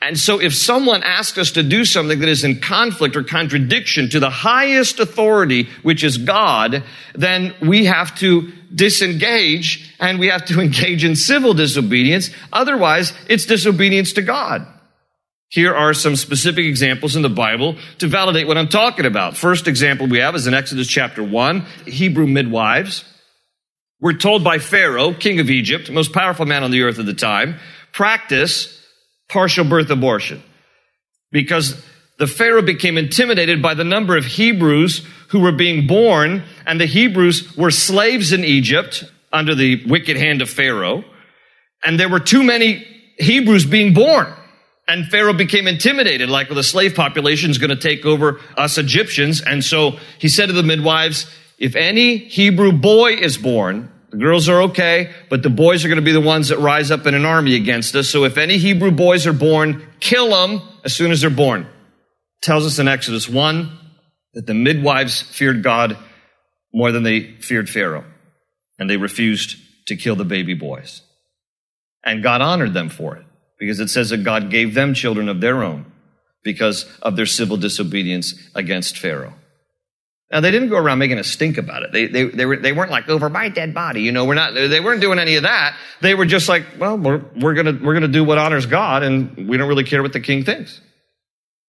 And 0.00 0.18
so 0.18 0.40
if 0.40 0.54
someone 0.54 1.02
asks 1.02 1.38
us 1.38 1.50
to 1.52 1.62
do 1.62 1.84
something 1.84 2.20
that 2.20 2.28
is 2.28 2.44
in 2.44 2.60
conflict 2.60 3.16
or 3.16 3.24
contradiction 3.24 4.08
to 4.10 4.20
the 4.20 4.30
highest 4.30 5.00
authority, 5.00 5.68
which 5.82 6.04
is 6.04 6.18
God, 6.18 6.84
then 7.14 7.54
we 7.60 7.86
have 7.86 8.14
to 8.18 8.52
disengage 8.72 9.92
and 9.98 10.18
we 10.18 10.28
have 10.28 10.44
to 10.46 10.60
engage 10.60 11.04
in 11.04 11.16
civil 11.16 11.52
disobedience. 11.52 12.30
Otherwise, 12.52 13.12
it's 13.28 13.44
disobedience 13.44 14.12
to 14.14 14.22
God. 14.22 14.66
Here 15.50 15.74
are 15.74 15.94
some 15.94 16.16
specific 16.16 16.66
examples 16.66 17.16
in 17.16 17.22
the 17.22 17.30
Bible 17.30 17.76
to 17.98 18.06
validate 18.06 18.46
what 18.46 18.58
I'm 18.58 18.68
talking 18.68 19.06
about. 19.06 19.36
First 19.36 19.66
example 19.66 20.06
we 20.06 20.18
have 20.18 20.34
is 20.34 20.46
in 20.46 20.52
Exodus 20.52 20.86
chapter 20.86 21.22
1, 21.22 21.60
Hebrew 21.86 22.26
midwives. 22.26 23.04
We're 24.00 24.18
told 24.18 24.44
by 24.44 24.58
Pharaoh, 24.58 25.14
king 25.14 25.40
of 25.40 25.48
Egypt, 25.48 25.90
most 25.90 26.12
powerful 26.12 26.44
man 26.44 26.64
on 26.64 26.70
the 26.70 26.82
earth 26.82 26.98
at 26.98 27.06
the 27.06 27.14
time, 27.14 27.58
practice 27.92 28.74
partial 29.28 29.64
birth 29.64 29.90
abortion. 29.90 30.42
Because 31.32 31.82
the 32.18 32.26
Pharaoh 32.26 32.62
became 32.62 32.98
intimidated 32.98 33.62
by 33.62 33.74
the 33.74 33.84
number 33.84 34.16
of 34.16 34.24
Hebrews 34.24 35.06
who 35.28 35.40
were 35.40 35.52
being 35.52 35.86
born, 35.86 36.42
and 36.66 36.80
the 36.80 36.86
Hebrews 36.86 37.56
were 37.56 37.70
slaves 37.70 38.32
in 38.32 38.44
Egypt 38.44 39.04
under 39.32 39.54
the 39.54 39.84
wicked 39.86 40.16
hand 40.16 40.42
of 40.42 40.50
Pharaoh, 40.50 41.04
and 41.84 41.98
there 41.98 42.08
were 42.08 42.20
too 42.20 42.42
many 42.42 42.86
Hebrews 43.18 43.64
being 43.64 43.94
born. 43.94 44.26
And 44.88 45.06
Pharaoh 45.06 45.34
became 45.34 45.68
intimidated, 45.68 46.30
like 46.30 46.48
well, 46.48 46.56
the 46.56 46.62
slave 46.62 46.94
population 46.94 47.50
is 47.50 47.58
going 47.58 47.68
to 47.68 47.76
take 47.76 48.06
over 48.06 48.40
us 48.56 48.78
Egyptians. 48.78 49.42
And 49.42 49.62
so 49.62 49.98
he 50.18 50.30
said 50.30 50.46
to 50.46 50.54
the 50.54 50.62
midwives, 50.62 51.30
if 51.58 51.76
any 51.76 52.16
Hebrew 52.16 52.72
boy 52.72 53.12
is 53.12 53.36
born, 53.36 53.92
the 54.10 54.16
girls 54.16 54.48
are 54.48 54.62
okay, 54.62 55.12
but 55.28 55.42
the 55.42 55.50
boys 55.50 55.84
are 55.84 55.88
going 55.88 55.96
to 55.96 56.02
be 56.02 56.12
the 56.12 56.22
ones 56.22 56.48
that 56.48 56.58
rise 56.58 56.90
up 56.90 57.06
in 57.06 57.14
an 57.14 57.26
army 57.26 57.54
against 57.54 57.94
us. 57.94 58.08
So 58.08 58.24
if 58.24 58.38
any 58.38 58.56
Hebrew 58.56 58.90
boys 58.90 59.26
are 59.26 59.34
born, 59.34 59.86
kill 60.00 60.30
them 60.30 60.62
as 60.82 60.96
soon 60.96 61.10
as 61.10 61.20
they're 61.20 61.28
born. 61.28 61.66
Tells 62.40 62.64
us 62.64 62.78
in 62.78 62.88
Exodus 62.88 63.28
1 63.28 63.78
that 64.32 64.46
the 64.46 64.54
midwives 64.54 65.20
feared 65.20 65.62
God 65.62 65.98
more 66.72 66.92
than 66.92 67.02
they 67.02 67.34
feared 67.40 67.68
Pharaoh. 67.68 68.04
And 68.78 68.88
they 68.88 68.96
refused 68.96 69.58
to 69.88 69.96
kill 69.96 70.16
the 70.16 70.24
baby 70.24 70.54
boys. 70.54 71.02
And 72.02 72.22
God 72.22 72.40
honored 72.40 72.72
them 72.72 72.88
for 72.88 73.16
it 73.16 73.26
because 73.58 73.80
it 73.80 73.88
says 73.88 74.10
that 74.10 74.24
God 74.24 74.50
gave 74.50 74.74
them 74.74 74.94
children 74.94 75.28
of 75.28 75.40
their 75.40 75.62
own 75.62 75.86
because 76.42 76.86
of 77.02 77.16
their 77.16 77.26
civil 77.26 77.56
disobedience 77.56 78.34
against 78.54 78.98
Pharaoh. 78.98 79.34
Now 80.30 80.40
they 80.40 80.50
didn't 80.50 80.68
go 80.68 80.76
around 80.76 80.98
making 80.98 81.18
a 81.18 81.24
stink 81.24 81.56
about 81.56 81.82
it. 81.82 81.92
They, 81.92 82.06
they, 82.06 82.24
they, 82.24 82.44
were, 82.44 82.56
they 82.56 82.72
weren't 82.72 82.90
like 82.90 83.08
oh, 83.08 83.14
over 83.14 83.30
my 83.30 83.48
dead 83.48 83.72
body. 83.72 84.02
You 84.02 84.12
know, 84.12 84.26
we're 84.26 84.34
not, 84.34 84.54
they 84.54 84.80
weren't 84.80 85.00
doing 85.00 85.18
any 85.18 85.36
of 85.36 85.44
that. 85.44 85.74
They 86.02 86.14
were 86.14 86.26
just 86.26 86.48
like, 86.48 86.64
well, 86.78 86.98
we're, 86.98 87.24
we're 87.40 87.54
gonna, 87.54 87.78
we're 87.82 87.94
gonna 87.94 88.08
do 88.08 88.24
what 88.24 88.36
honors 88.36 88.66
God 88.66 89.02
and 89.02 89.48
we 89.48 89.56
don't 89.56 89.68
really 89.68 89.84
care 89.84 90.02
what 90.02 90.12
the 90.12 90.20
king 90.20 90.44
thinks. 90.44 90.80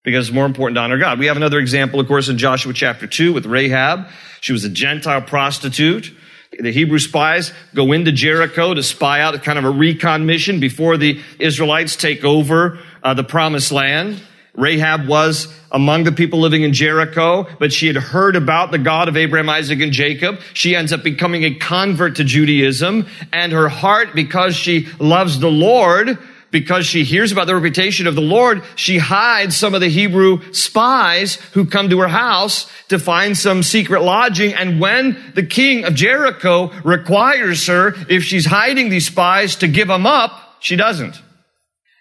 Because 0.04 0.28
it's 0.28 0.36
more 0.36 0.46
important 0.46 0.76
to 0.76 0.82
honor 0.82 0.98
God. 0.98 1.20
We 1.20 1.28
have 1.28 1.38
another 1.38 1.60
example, 1.60 2.00
of 2.00 2.08
course, 2.08 2.30
in 2.30 2.38
Joshua 2.38 2.74
chapter 2.74 3.08
2 3.08 3.34
with 3.34 3.46
Rahab. 3.46 4.08
She 4.42 4.54
was 4.54 4.64
a 4.64 4.70
Gentile 4.70 5.22
prostitute 5.22 6.14
the 6.58 6.72
Hebrew 6.72 7.00
spies 7.00 7.54
go 7.76 7.92
into 7.92 8.12
Jericho 8.12 8.74
to 8.74 8.82
spy 8.82 9.22
out 9.22 9.36
a 9.36 9.40
kind 9.40 9.60
of 9.60 9.66
a 9.66 9.70
recon 9.70 10.26
mission 10.26 10.60
before 10.60 10.98
the 10.98 11.22
Israelites 11.38 11.96
take 11.96 12.24
over 12.24 12.80
uh, 13.04 13.14
the 13.14 13.24
promised 13.24 13.72
land. 13.72 14.22
Rahab 14.56 15.08
was 15.08 15.54
among 15.72 16.04
the 16.04 16.12
people 16.12 16.40
living 16.40 16.64
in 16.64 16.74
Jericho, 16.74 17.48
but 17.60 17.72
she 17.72 17.88
had 17.88 17.96
heard 17.96 18.36
about 18.36 18.72
the 18.72 18.80
God 18.80 19.08
of 19.08 19.16
Abraham, 19.16 19.48
Isaac, 19.48 19.80
and 19.80 19.92
Jacob. 19.92 20.40
She 20.54 20.76
ends 20.76 20.92
up 20.92 21.04
becoming 21.04 21.44
a 21.44 21.54
convert 21.54 22.16
to 22.16 22.24
Judaism, 22.24 23.08
and 23.32 23.52
her 23.52 23.70
heart, 23.70 24.16
because 24.16 24.56
she 24.56 24.88
loves 25.00 25.40
the 25.40 25.52
Lord, 25.52 26.18
because 26.52 26.86
she 26.86 27.04
hears 27.04 27.32
about 27.32 27.48
the 27.48 27.56
reputation 27.56 28.08
of 28.08 28.16
the 28.16 28.22
Lord, 28.22 28.64
she 28.76 28.98
hides 28.98 29.56
some 29.56 29.74
of 29.74 29.82
the 29.82 29.90
Hebrew 29.90 30.52
spies 30.54 31.36
who 31.54 31.66
come 31.66 31.90
to 31.90 32.00
her 32.00 32.08
house 32.08 32.70
to 32.90 33.00
find 33.00 33.38
some 33.38 33.64
secret 33.64 34.02
lodging. 34.02 34.54
And 34.54 34.80
when 34.80 35.32
the 35.36 35.46
king 35.46 35.86
of 35.86 35.96
Jericho 35.96 36.72
requires 36.84 37.68
her, 37.68 37.94
if 38.10 38.24
she's 38.24 38.46
hiding 38.46 38.90
these 38.90 39.08
spies, 39.08 39.56
to 39.58 39.68
give 39.68 39.88
them 39.88 40.06
up, 40.06 40.58
she 40.60 40.76
doesn't. 40.76 41.22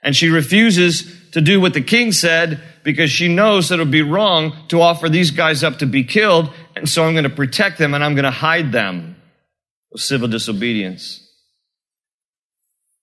And 0.03 0.17
she 0.17 0.29
refuses 0.29 1.15
to 1.33 1.41
do 1.41 1.61
what 1.61 1.75
the 1.75 1.83
king 1.83 2.13
said 2.13 2.61
because 2.85 3.11
she 3.11 3.29
knows 3.29 3.69
that 3.69 3.77
it 3.77 3.83
would 3.83 3.91
be 3.91 4.03
wrong 4.03 4.57
to 4.69 4.81
offer 4.81 5.09
these 5.09 5.31
guys 5.31 5.63
up 5.63 5.79
to 5.79 5.87
be 5.87 6.05
killed. 6.05 6.51
And 6.75 6.89
so 6.89 7.05
I'm 7.05 7.13
going 7.13 7.25
to 7.25 7.31
protect 7.31 7.79
them 7.79 7.95
and 7.95 8.03
I'm 8.03 8.15
going 8.15 8.25
to 8.25 8.31
hide 8.31 8.73
them. 8.73 9.17
Civil 9.97 10.29
disobedience. 10.29 11.28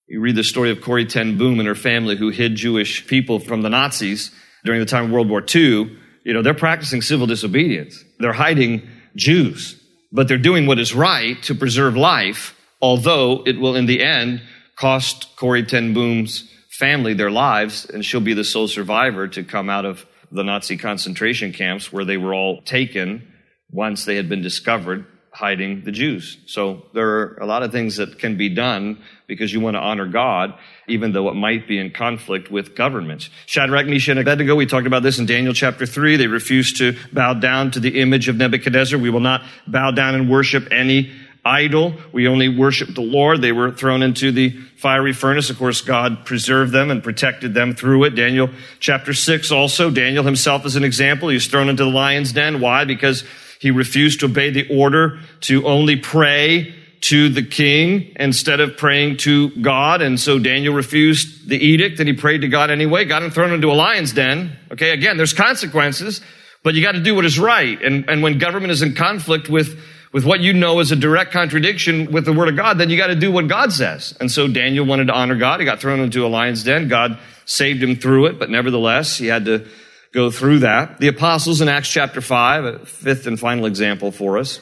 You 0.08 0.20
read 0.20 0.36
the 0.36 0.44
story 0.44 0.70
of 0.70 0.82
Corrie 0.82 1.06
ten 1.06 1.38
Boom 1.38 1.60
and 1.60 1.68
her 1.68 1.74
family 1.74 2.16
who 2.16 2.30
hid 2.30 2.56
Jewish 2.56 3.08
people 3.08 3.40
from 3.40 3.64
the 3.64 3.72
Nazis 3.72 4.32
during 4.64 4.80
the 4.80 4.86
time 4.86 5.06
of 5.06 5.12
World 5.12 5.30
War 5.30 5.44
II. 5.44 5.98
You 6.24 6.34
know, 6.34 6.44
they're 6.44 6.54
practicing 6.54 7.02
civil 7.02 7.26
disobedience. 7.26 8.04
They're 8.20 8.34
hiding 8.34 8.88
Jews, 9.16 9.82
but 10.12 10.28
they're 10.28 10.38
doing 10.38 10.68
what 10.68 10.78
is 10.78 10.94
right 10.94 11.42
to 11.44 11.56
preserve 11.56 11.98
life, 11.98 12.56
although 12.82 13.42
it 13.48 13.60
will 13.60 13.76
in 13.76 13.88
the 13.88 14.04
end 14.04 14.44
cost 14.76 15.36
Corrie 15.38 15.64
ten 15.64 15.96
Boom's 15.96 16.52
family 16.70 17.16
their 17.16 17.32
lives, 17.32 17.86
and 17.86 18.06
she'll 18.06 18.22
be 18.22 18.34
the 18.34 18.44
sole 18.44 18.68
survivor 18.68 19.28
to 19.30 19.44
come 19.44 19.70
out 19.72 19.86
of 19.86 20.06
the 20.32 20.44
Nazi 20.44 20.78
concentration 20.78 21.52
camps 21.52 21.92
where 21.92 22.06
they 22.06 22.18
were 22.18 22.34
all 22.34 22.62
taken 22.62 23.34
once 23.72 24.06
they 24.06 24.18
had 24.18 24.30
been 24.30 24.42
discovered 24.44 25.06
hiding 25.36 25.84
the 25.84 25.92
Jews. 25.92 26.38
So 26.46 26.86
there 26.94 27.10
are 27.10 27.38
a 27.42 27.46
lot 27.46 27.62
of 27.62 27.74
things 27.74 27.98
that 27.98 28.20
can 28.20 28.38
be 28.38 28.48
done 28.48 29.04
because 29.28 29.52
you 29.52 29.60
want 29.60 29.76
to 29.76 29.82
honor 29.82 30.08
God, 30.08 30.54
even 30.88 31.12
though 31.12 31.28
it 31.28 31.34
might 31.34 31.68
be 31.68 31.78
in 31.78 31.92
conflict 31.92 32.50
with 32.50 32.74
governments. 32.74 33.30
Shadrach, 33.46 33.86
Meshach, 33.86 34.12
and 34.12 34.20
Abednego, 34.20 34.56
we 34.56 34.66
talked 34.66 34.88
about 34.88 35.04
this 35.04 35.20
in 35.20 35.26
Daniel 35.26 35.54
chapter 35.54 35.86
3. 35.86 36.16
They 36.16 36.28
refused 36.28 36.78
to 36.78 36.96
bow 37.12 37.34
down 37.34 37.72
to 37.72 37.82
the 37.82 38.00
image 38.00 38.30
of 38.30 38.38
Nebuchadnezzar. 38.38 38.98
We 38.98 39.10
will 39.10 39.20
not 39.20 39.44
bow 39.68 39.92
down 39.92 40.16
and 40.16 40.30
worship 40.30 40.72
any 40.72 41.12
idol. 41.44 41.96
We 42.14 42.30
only 42.30 42.48
worship 42.48 42.96
the 42.96 43.02
Lord. 43.02 43.42
They 43.42 43.52
were 43.52 43.72
thrown 43.72 44.04
into 44.04 44.32
the 44.32 44.52
fiery 44.78 45.12
furnace. 45.12 45.50
Of 45.50 45.58
course, 45.58 45.82
God 45.82 46.26
preserved 46.26 46.72
them 46.72 46.90
and 46.90 47.04
protected 47.04 47.54
them 47.54 47.76
through 47.76 48.06
it. 48.06 48.12
Daniel 48.12 48.52
chapter 48.80 49.14
6 49.14 49.52
also, 49.52 49.92
Daniel 49.92 50.24
himself 50.24 50.66
is 50.66 50.78
an 50.78 50.86
example. 50.86 51.28
He 51.28 51.36
was 51.36 51.48
thrown 51.48 51.68
into 51.68 51.84
the 51.84 51.90
lion's 51.90 52.32
den. 52.32 52.62
Why? 52.62 52.86
Because 52.86 53.26
he 53.66 53.72
refused 53.72 54.20
to 54.20 54.28
obey 54.28 54.52
the 54.52 54.68
order 54.70 55.20
to 55.42 55.66
only 55.66 55.96
pray 55.96 56.76
to 57.02 57.30
the 57.30 57.42
king 57.42 58.16
instead 58.20 58.60
of 58.60 58.78
praying 58.78 59.18
to 59.18 59.50
God. 59.60 60.04
And 60.04 60.20
so 60.20 60.38
Daniel 60.38 60.76
refused 60.76 61.50
the 61.50 61.58
edict 61.58 62.00
and 62.00 62.08
he 62.08 62.14
prayed 62.14 62.42
to 62.42 62.48
God 62.48 62.70
anyway, 62.70 63.06
got 63.06 63.24
him 63.24 63.32
thrown 63.32 63.54
into 63.54 63.72
a 63.72 63.74
lion's 63.74 64.14
den. 64.14 64.56
Okay, 64.72 64.92
again, 64.92 65.18
there's 65.18 65.34
consequences, 65.34 66.22
but 66.62 66.76
you 66.76 66.84
got 66.84 66.92
to 66.92 67.02
do 67.02 67.16
what 67.16 67.26
is 67.26 67.40
right. 67.40 67.82
And, 67.82 68.08
and 68.08 68.22
when 68.22 68.38
government 68.38 68.72
is 68.72 68.84
in 68.84 68.94
conflict 68.94 69.50
with 69.50 69.80
with 70.14 70.26
what 70.26 70.42
you 70.42 70.54
know 70.54 70.80
is 70.80 70.92
a 70.92 70.96
direct 70.96 71.32
contradiction 71.32 72.12
with 72.12 72.24
the 72.24 72.34
word 72.34 72.50
of 72.50 72.56
God, 72.56 72.78
then 72.78 72.92
you 72.92 72.98
got 72.98 73.08
to 73.08 73.16
do 73.16 73.32
what 73.32 73.48
God 73.48 73.74
says. 73.74 74.16
And 74.20 74.32
so 74.32 74.48
Daniel 74.48 74.86
wanted 74.86 75.08
to 75.08 75.14
honor 75.14 75.36
God. 75.36 75.60
He 75.60 75.66
got 75.66 75.82
thrown 75.82 76.00
into 76.00 76.24
a 76.24 76.30
lion's 76.30 76.64
den. 76.64 76.88
God 76.88 77.18
saved 77.46 77.82
him 77.82 77.96
through 77.96 78.28
it, 78.28 78.38
but 78.38 78.52
nevertheless, 78.52 79.18
he 79.18 79.26
had 79.26 79.44
to 79.46 79.68
go 80.16 80.32
through 80.32 80.60
that. 80.60 81.00
The 81.00 81.10
apostles 81.10 81.62
in 81.62 81.70
Acts 81.70 81.90
chapter 81.90 82.22
5, 82.22 82.66
a 82.66 82.80
fifth 82.86 83.28
and 83.28 83.40
final 83.40 83.66
example 83.66 84.12
for 84.12 84.38
us, 84.40 84.60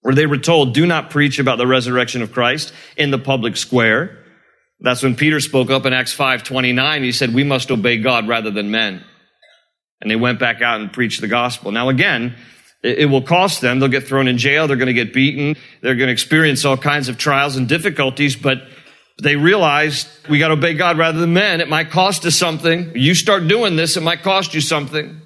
where 0.00 0.14
they 0.14 0.26
were 0.26 0.38
told, 0.38 0.72
do 0.72 0.86
not 0.86 1.10
preach 1.10 1.38
about 1.38 1.58
the 1.58 1.66
resurrection 1.66 2.22
of 2.22 2.32
Christ 2.32 2.72
in 2.96 3.10
the 3.10 3.18
public 3.18 3.56
square. 3.56 4.24
That's 4.80 5.02
when 5.02 5.16
Peter 5.16 5.40
spoke 5.40 5.70
up 5.70 5.84
in 5.84 5.92
Acts 5.92 6.14
5:29. 6.14 7.02
He 7.02 7.12
said, 7.12 7.34
"We 7.34 7.44
must 7.44 7.70
obey 7.70 7.98
God 7.98 8.28
rather 8.28 8.50
than 8.50 8.70
men." 8.70 9.02
And 10.00 10.10
they 10.10 10.16
went 10.16 10.38
back 10.38 10.62
out 10.62 10.80
and 10.80 10.92
preached 10.92 11.20
the 11.20 11.28
gospel. 11.28 11.72
Now 11.72 11.88
again, 11.88 12.34
it 12.82 13.08
will 13.08 13.22
cost 13.22 13.62
them. 13.62 13.78
They'll 13.78 13.88
get 13.88 14.06
thrown 14.06 14.28
in 14.28 14.36
jail. 14.36 14.66
They're 14.66 14.76
going 14.76 14.86
to 14.86 14.92
get 14.92 15.14
beaten. 15.14 15.56
They're 15.80 15.94
going 15.94 16.08
to 16.08 16.12
experience 16.12 16.64
all 16.64 16.76
kinds 16.76 17.08
of 17.08 17.16
trials 17.16 17.56
and 17.56 17.66
difficulties, 17.66 18.36
but 18.36 18.68
they 19.22 19.36
realized 19.36 20.08
we 20.28 20.38
got 20.38 20.48
to 20.48 20.54
obey 20.54 20.74
God 20.74 20.98
rather 20.98 21.20
than 21.20 21.32
men. 21.32 21.60
It 21.60 21.68
might 21.68 21.90
cost 21.90 22.24
us 22.26 22.36
something. 22.36 22.92
You 22.96 23.14
start 23.14 23.46
doing 23.46 23.76
this, 23.76 23.96
it 23.96 24.02
might 24.02 24.22
cost 24.22 24.54
you 24.54 24.60
something. 24.60 25.20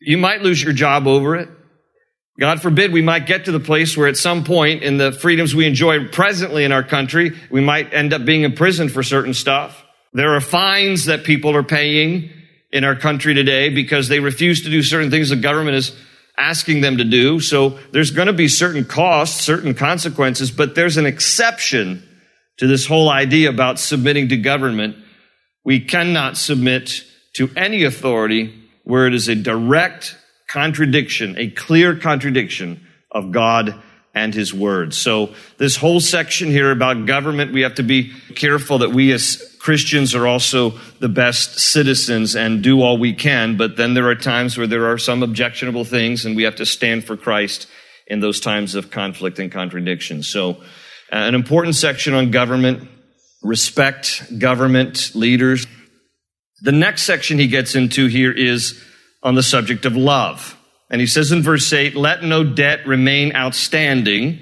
You 0.00 0.18
might 0.18 0.42
lose 0.42 0.62
your 0.62 0.72
job 0.72 1.06
over 1.06 1.36
it. 1.36 1.48
God 2.40 2.60
forbid 2.60 2.92
we 2.92 3.02
might 3.02 3.26
get 3.26 3.44
to 3.44 3.52
the 3.52 3.60
place 3.60 3.96
where 3.96 4.08
at 4.08 4.16
some 4.16 4.42
point 4.42 4.82
in 4.82 4.96
the 4.96 5.12
freedoms 5.12 5.54
we 5.54 5.66
enjoy 5.66 6.08
presently 6.08 6.64
in 6.64 6.72
our 6.72 6.82
country, 6.82 7.38
we 7.50 7.60
might 7.60 7.92
end 7.92 8.12
up 8.12 8.24
being 8.24 8.42
imprisoned 8.42 8.90
for 8.90 9.02
certain 9.02 9.34
stuff. 9.34 9.84
There 10.12 10.34
are 10.34 10.40
fines 10.40 11.04
that 11.04 11.24
people 11.24 11.54
are 11.54 11.62
paying 11.62 12.30
in 12.72 12.84
our 12.84 12.96
country 12.96 13.34
today 13.34 13.68
because 13.68 14.08
they 14.08 14.18
refuse 14.18 14.62
to 14.62 14.70
do 14.70 14.82
certain 14.82 15.10
things 15.10 15.28
the 15.28 15.36
government 15.36 15.76
is 15.76 15.94
asking 16.38 16.80
them 16.80 16.96
to 16.96 17.04
do. 17.04 17.38
So 17.38 17.78
there's 17.92 18.10
going 18.10 18.26
to 18.26 18.32
be 18.32 18.48
certain 18.48 18.84
costs, 18.84 19.44
certain 19.44 19.74
consequences, 19.74 20.50
but 20.50 20.74
there's 20.74 20.96
an 20.96 21.06
exception 21.06 22.02
to 22.62 22.68
this 22.68 22.86
whole 22.86 23.10
idea 23.10 23.50
about 23.50 23.80
submitting 23.80 24.28
to 24.28 24.36
government. 24.36 24.94
We 25.64 25.80
cannot 25.80 26.36
submit 26.36 27.02
to 27.32 27.50
any 27.56 27.82
authority 27.82 28.54
where 28.84 29.08
it 29.08 29.14
is 29.14 29.26
a 29.26 29.34
direct 29.34 30.16
contradiction, 30.46 31.36
a 31.38 31.50
clear 31.50 31.96
contradiction 31.96 32.86
of 33.10 33.32
God 33.32 33.74
and 34.14 34.32
his 34.32 34.54
word. 34.54 34.94
So 34.94 35.34
this 35.58 35.74
whole 35.74 35.98
section 35.98 36.50
here 36.50 36.70
about 36.70 37.04
government, 37.04 37.52
we 37.52 37.62
have 37.62 37.74
to 37.74 37.82
be 37.82 38.12
careful 38.36 38.78
that 38.78 38.92
we 38.92 39.10
as 39.10 39.56
Christians 39.58 40.14
are 40.14 40.28
also 40.28 40.78
the 41.00 41.08
best 41.08 41.58
citizens 41.58 42.36
and 42.36 42.62
do 42.62 42.80
all 42.80 42.96
we 42.96 43.12
can, 43.12 43.56
but 43.56 43.76
then 43.76 43.94
there 43.94 44.06
are 44.06 44.14
times 44.14 44.56
where 44.56 44.68
there 44.68 44.86
are 44.86 44.98
some 44.98 45.24
objectionable 45.24 45.84
things 45.84 46.24
and 46.24 46.36
we 46.36 46.44
have 46.44 46.56
to 46.56 46.66
stand 46.66 47.02
for 47.06 47.16
Christ 47.16 47.66
in 48.06 48.20
those 48.20 48.38
times 48.38 48.76
of 48.76 48.92
conflict 48.92 49.40
and 49.40 49.50
contradiction. 49.50 50.22
So 50.22 50.62
Uh, 51.12 51.16
an 51.16 51.34
important 51.34 51.74
section 51.74 52.14
on 52.14 52.30
government, 52.30 52.88
respect 53.42 54.38
government 54.38 55.14
leaders. 55.14 55.66
The 56.62 56.72
next 56.72 57.02
section 57.02 57.38
he 57.38 57.48
gets 57.48 57.74
into 57.74 58.06
here 58.06 58.32
is 58.32 58.82
on 59.22 59.34
the 59.34 59.42
subject 59.42 59.84
of 59.84 59.94
love. 59.94 60.56
And 60.88 61.02
he 61.02 61.06
says 61.06 61.30
in 61.30 61.42
verse 61.42 61.70
8, 61.70 61.94
let 61.96 62.22
no 62.22 62.44
debt 62.44 62.86
remain 62.86 63.34
outstanding 63.36 64.38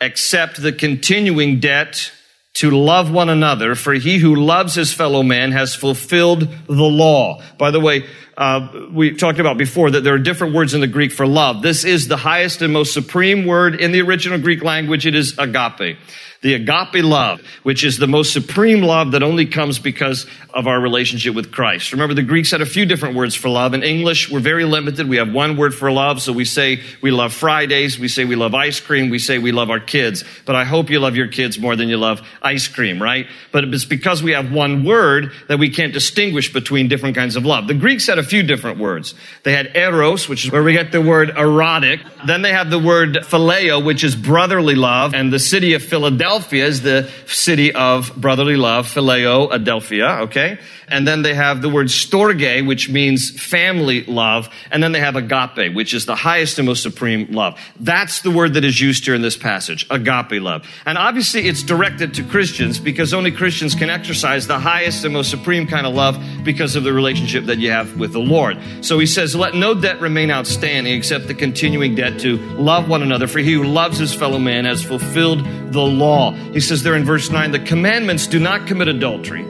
except 0.00 0.62
the 0.62 0.72
continuing 0.72 1.58
debt 1.58 2.12
to 2.54 2.70
love 2.70 3.10
one 3.10 3.28
another, 3.28 3.74
for 3.74 3.94
he 3.94 4.18
who 4.18 4.36
loves 4.36 4.74
his 4.74 4.92
fellow 4.92 5.24
man 5.24 5.50
has 5.50 5.74
fulfilled 5.74 6.48
the 6.66 6.84
law. 6.84 7.42
By 7.58 7.72
the 7.72 7.80
way, 7.80 8.06
uh, 8.36 8.88
we 8.90 9.14
talked 9.14 9.38
about 9.38 9.56
before 9.56 9.90
that 9.90 10.00
there 10.02 10.14
are 10.14 10.18
different 10.18 10.54
words 10.54 10.74
in 10.74 10.80
the 10.80 10.86
Greek 10.86 11.12
for 11.12 11.26
love. 11.26 11.62
This 11.62 11.84
is 11.84 12.08
the 12.08 12.16
highest 12.16 12.62
and 12.62 12.72
most 12.72 12.92
supreme 12.92 13.46
word 13.46 13.80
in 13.80 13.92
the 13.92 14.00
original 14.00 14.38
Greek 14.38 14.62
language. 14.62 15.06
It 15.06 15.14
is 15.14 15.38
agape 15.38 15.96
the 16.44 16.52
agape 16.52 17.02
love, 17.02 17.40
which 17.62 17.82
is 17.84 17.96
the 17.96 18.06
most 18.06 18.34
supreme 18.34 18.82
love 18.82 19.12
that 19.12 19.22
only 19.22 19.46
comes 19.46 19.78
because 19.78 20.26
of 20.52 20.66
our 20.66 20.78
relationship 20.78 21.34
with 21.34 21.50
Christ. 21.50 21.90
Remember, 21.92 22.12
the 22.12 22.22
Greeks 22.22 22.50
had 22.50 22.60
a 22.60 22.66
few 22.66 22.84
different 22.84 23.16
words 23.16 23.34
for 23.34 23.48
love. 23.48 23.72
In 23.72 23.82
English, 23.82 24.30
we're 24.30 24.40
very 24.40 24.66
limited. 24.66 25.08
We 25.08 25.16
have 25.16 25.32
one 25.32 25.56
word 25.56 25.74
for 25.74 25.90
love. 25.90 26.20
So 26.20 26.34
we 26.34 26.44
say 26.44 26.82
we 27.00 27.10
love 27.10 27.32
Fridays. 27.32 27.98
We 27.98 28.08
say 28.08 28.26
we 28.26 28.36
love 28.36 28.54
ice 28.54 28.78
cream. 28.78 29.08
We 29.08 29.18
say 29.18 29.38
we 29.38 29.52
love 29.52 29.70
our 29.70 29.80
kids. 29.80 30.22
But 30.44 30.54
I 30.54 30.64
hope 30.64 30.90
you 30.90 31.00
love 31.00 31.16
your 31.16 31.28
kids 31.28 31.58
more 31.58 31.76
than 31.76 31.88
you 31.88 31.96
love 31.96 32.20
ice 32.42 32.68
cream, 32.68 33.02
right? 33.02 33.26
But 33.50 33.64
it's 33.64 33.86
because 33.86 34.22
we 34.22 34.32
have 34.32 34.52
one 34.52 34.84
word 34.84 35.32
that 35.48 35.58
we 35.58 35.70
can't 35.70 35.94
distinguish 35.94 36.52
between 36.52 36.88
different 36.88 37.16
kinds 37.16 37.36
of 37.36 37.46
love. 37.46 37.68
The 37.68 37.74
Greeks 37.74 38.06
had 38.06 38.18
a 38.18 38.22
few 38.24 38.42
different 38.42 38.78
words. 38.78 39.14
They 39.42 39.52
had 39.52 39.76
eros, 39.76 40.28
which 40.28 40.44
is 40.44 40.52
where 40.52 40.62
we 40.62 40.72
get 40.72 40.92
the 40.92 41.02
word 41.02 41.30
erotic. 41.30 42.00
Then 42.26 42.42
they 42.42 42.52
have 42.52 42.70
the 42.70 42.78
word 42.78 43.18
phileo, 43.22 43.84
which 43.84 44.02
is 44.02 44.16
brotherly 44.16 44.74
love. 44.74 45.14
And 45.14 45.32
the 45.32 45.38
city 45.38 45.74
of 45.74 45.82
Philadelphia 45.82 46.64
is 46.64 46.82
the 46.82 47.10
city 47.26 47.72
of 47.72 48.14
brotherly 48.16 48.56
love, 48.56 48.86
phileo, 48.86 49.50
Adelphia, 49.50 50.22
okay? 50.22 50.58
And 50.88 51.06
then 51.06 51.22
they 51.22 51.34
have 51.34 51.62
the 51.62 51.68
word 51.68 51.86
storge, 51.86 52.66
which 52.66 52.88
means 52.88 53.30
family 53.30 54.04
love. 54.04 54.48
And 54.70 54.82
then 54.82 54.92
they 54.92 55.00
have 55.00 55.16
agape, 55.16 55.74
which 55.74 55.94
is 55.94 56.06
the 56.06 56.14
highest 56.14 56.58
and 56.58 56.66
most 56.66 56.82
supreme 56.82 57.32
love. 57.32 57.58
That's 57.80 58.20
the 58.22 58.30
word 58.30 58.54
that 58.54 58.64
is 58.64 58.80
used 58.80 59.04
here 59.04 59.14
in 59.14 59.22
this 59.22 59.36
passage, 59.36 59.86
agape 59.90 60.40
love. 60.42 60.66
And 60.86 60.98
obviously 60.98 61.48
it's 61.48 61.62
directed 61.62 62.14
to 62.14 62.24
Christians 62.24 62.78
because 62.78 63.14
only 63.14 63.32
Christians 63.32 63.74
can 63.74 63.90
exercise 63.90 64.46
the 64.46 64.58
highest 64.58 65.04
and 65.04 65.14
most 65.14 65.30
supreme 65.30 65.66
kind 65.66 65.86
of 65.86 65.94
love 65.94 66.22
because 66.44 66.76
of 66.76 66.84
the 66.84 66.92
relationship 66.92 67.44
that 67.46 67.58
you 67.58 67.70
have 67.70 67.98
with 67.98 68.13
the 68.14 68.20
Lord. 68.20 68.58
So 68.80 68.98
he 68.98 69.04
says, 69.04 69.36
let 69.36 69.54
no 69.54 69.74
debt 69.74 70.00
remain 70.00 70.30
outstanding 70.30 70.94
except 70.94 71.26
the 71.26 71.34
continuing 71.34 71.94
debt 71.94 72.18
to 72.20 72.38
love 72.56 72.88
one 72.88 73.02
another. 73.02 73.26
For 73.26 73.40
he 73.40 73.52
who 73.52 73.64
loves 73.64 73.98
his 73.98 74.14
fellow 74.14 74.38
man 74.38 74.64
has 74.64 74.82
fulfilled 74.82 75.44
the 75.72 75.82
law. 75.82 76.32
He 76.32 76.60
says 76.60 76.82
there 76.82 76.94
in 76.94 77.04
verse 77.04 77.28
9, 77.30 77.50
the 77.50 77.58
commandments 77.58 78.26
do 78.26 78.40
not 78.40 78.66
commit 78.66 78.88
adultery. 78.88 79.44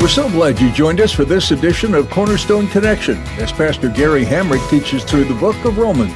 We're 0.00 0.08
so 0.08 0.28
glad 0.30 0.58
you 0.58 0.72
joined 0.72 1.00
us 1.02 1.12
for 1.12 1.26
this 1.26 1.50
edition 1.50 1.94
of 1.94 2.08
Cornerstone 2.08 2.68
Connection 2.68 3.18
as 3.38 3.52
Pastor 3.52 3.90
Gary 3.90 4.24
Hamrick 4.24 4.66
teaches 4.70 5.04
through 5.04 5.24
the 5.24 5.34
book 5.34 5.62
of 5.66 5.76
Romans. 5.76 6.14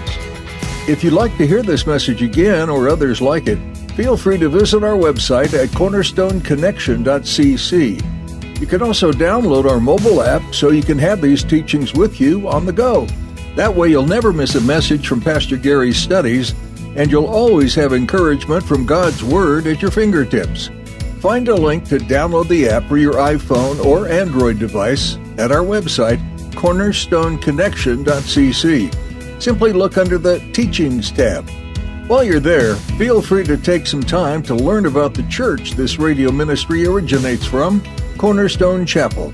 If 0.88 1.04
you'd 1.04 1.12
like 1.12 1.36
to 1.36 1.46
hear 1.46 1.62
this 1.62 1.86
message 1.86 2.22
again 2.22 2.70
or 2.70 2.88
others 2.88 3.20
like 3.20 3.46
it, 3.46 3.58
feel 3.90 4.16
free 4.16 4.38
to 4.38 4.48
visit 4.48 4.82
our 4.82 4.96
website 4.96 5.52
at 5.52 5.68
cornerstoneconnection.cc. 5.68 8.60
You 8.60 8.66
can 8.66 8.80
also 8.80 9.12
download 9.12 9.70
our 9.70 9.80
mobile 9.80 10.22
app 10.22 10.54
so 10.54 10.70
you 10.70 10.82
can 10.82 10.98
have 10.98 11.20
these 11.20 11.44
teachings 11.44 11.92
with 11.92 12.22
you 12.22 12.48
on 12.48 12.64
the 12.64 12.72
go. 12.72 13.06
That 13.54 13.74
way, 13.74 13.90
you'll 13.90 14.06
never 14.06 14.32
miss 14.32 14.54
a 14.54 14.62
message 14.62 15.06
from 15.06 15.20
Pastor 15.20 15.58
Gary's 15.58 15.98
studies, 15.98 16.54
and 16.96 17.10
you'll 17.10 17.26
always 17.26 17.74
have 17.74 17.92
encouragement 17.92 18.64
from 18.64 18.86
God's 18.86 19.22
Word 19.22 19.66
at 19.66 19.82
your 19.82 19.90
fingertips. 19.90 20.70
Find 21.24 21.48
a 21.48 21.54
link 21.54 21.88
to 21.88 21.96
download 21.96 22.48
the 22.48 22.68
app 22.68 22.84
for 22.84 22.98
your 22.98 23.14
iPhone 23.14 23.82
or 23.82 24.06
Android 24.06 24.58
device 24.58 25.16
at 25.38 25.50
our 25.50 25.62
website, 25.62 26.18
cornerstoneconnection.cc. 26.50 29.42
Simply 29.42 29.72
look 29.72 29.96
under 29.96 30.18
the 30.18 30.40
Teachings 30.52 31.10
tab. 31.10 31.48
While 32.08 32.24
you're 32.24 32.40
there, 32.40 32.74
feel 32.98 33.22
free 33.22 33.44
to 33.44 33.56
take 33.56 33.86
some 33.86 34.02
time 34.02 34.42
to 34.42 34.54
learn 34.54 34.84
about 34.84 35.14
the 35.14 35.22
church 35.22 35.70
this 35.70 35.98
radio 35.98 36.30
ministry 36.30 36.86
originates 36.86 37.46
from, 37.46 37.82
Cornerstone 38.18 38.84
Chapel. 38.84 39.32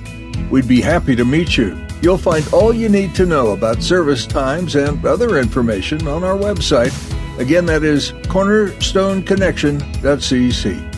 We'd 0.49 0.69
be 0.69 0.81
happy 0.81 1.17
to 1.17 1.25
meet 1.25 1.57
you. 1.57 1.77
You'll 2.03 2.19
find 2.19 2.47
all 2.53 2.73
you 2.73 2.89
need 2.89 3.17
to 3.17 3.27
know 3.27 3.51
about 3.51 3.83
service 3.83 4.29
times 4.29 4.77
and 4.77 5.05
other 5.05 5.39
information 5.39 6.07
on 6.07 6.23
our 6.23 6.37
website. 6.37 6.95
Again, 7.41 7.67
that 7.67 7.83
is 7.83 8.13
cornerstoneconnection.cc. 8.13 10.90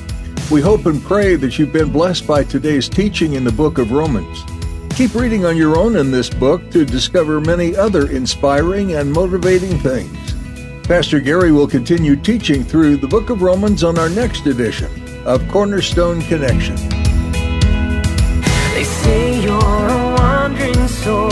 We 0.53 0.61
hope 0.61 0.85
and 0.85 1.03
pray 1.03 1.37
that 1.37 1.59
you've 1.59 1.73
been 1.73 1.91
blessed 1.91 2.27
by 2.27 2.45
today's 2.45 2.87
teaching 2.87 3.33
in 3.33 3.43
the 3.43 3.51
book 3.51 3.79
of 3.79 3.91
Romans. 3.91 4.45
Keep 4.95 5.15
reading 5.15 5.47
on 5.47 5.57
your 5.57 5.79
own 5.79 5.97
in 5.97 6.11
this 6.11 6.29
book 6.29 6.71
to 6.73 6.85
discover 6.85 7.41
many 7.41 7.75
other 7.75 8.11
inspiring 8.11 8.93
and 8.97 9.11
motivating 9.11 9.79
things. 9.79 10.35
Pastor 10.87 11.21
Gary 11.21 11.53
will 11.53 11.67
continue 11.67 12.17
teaching 12.17 12.63
through 12.65 12.99
the 12.99 13.09
book 13.09 13.31
of 13.31 13.41
Romans 13.41 13.83
on 13.83 13.99
our 13.99 14.11
next 14.11 14.45
edition 14.45 14.91
of 15.25 15.41
Cornerstone 15.49 16.21
Connection. 16.21 16.77
They 18.75 18.85
say 18.85 19.43
you're 19.43 19.57
a 19.57 20.15
wandering 20.19 20.87
soul, 20.87 21.31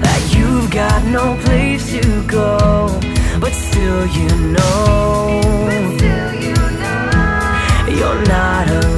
that 0.00 0.34
you've 0.34 0.70
got 0.70 1.04
no 1.04 1.36
place 1.44 1.92
to 1.92 2.26
go, 2.26 2.98
but 3.38 3.52
still 3.52 4.06
you 4.06 4.28
know, 4.52 5.58
you're 7.98 8.22
not 8.26 8.68
alone. 8.68 8.97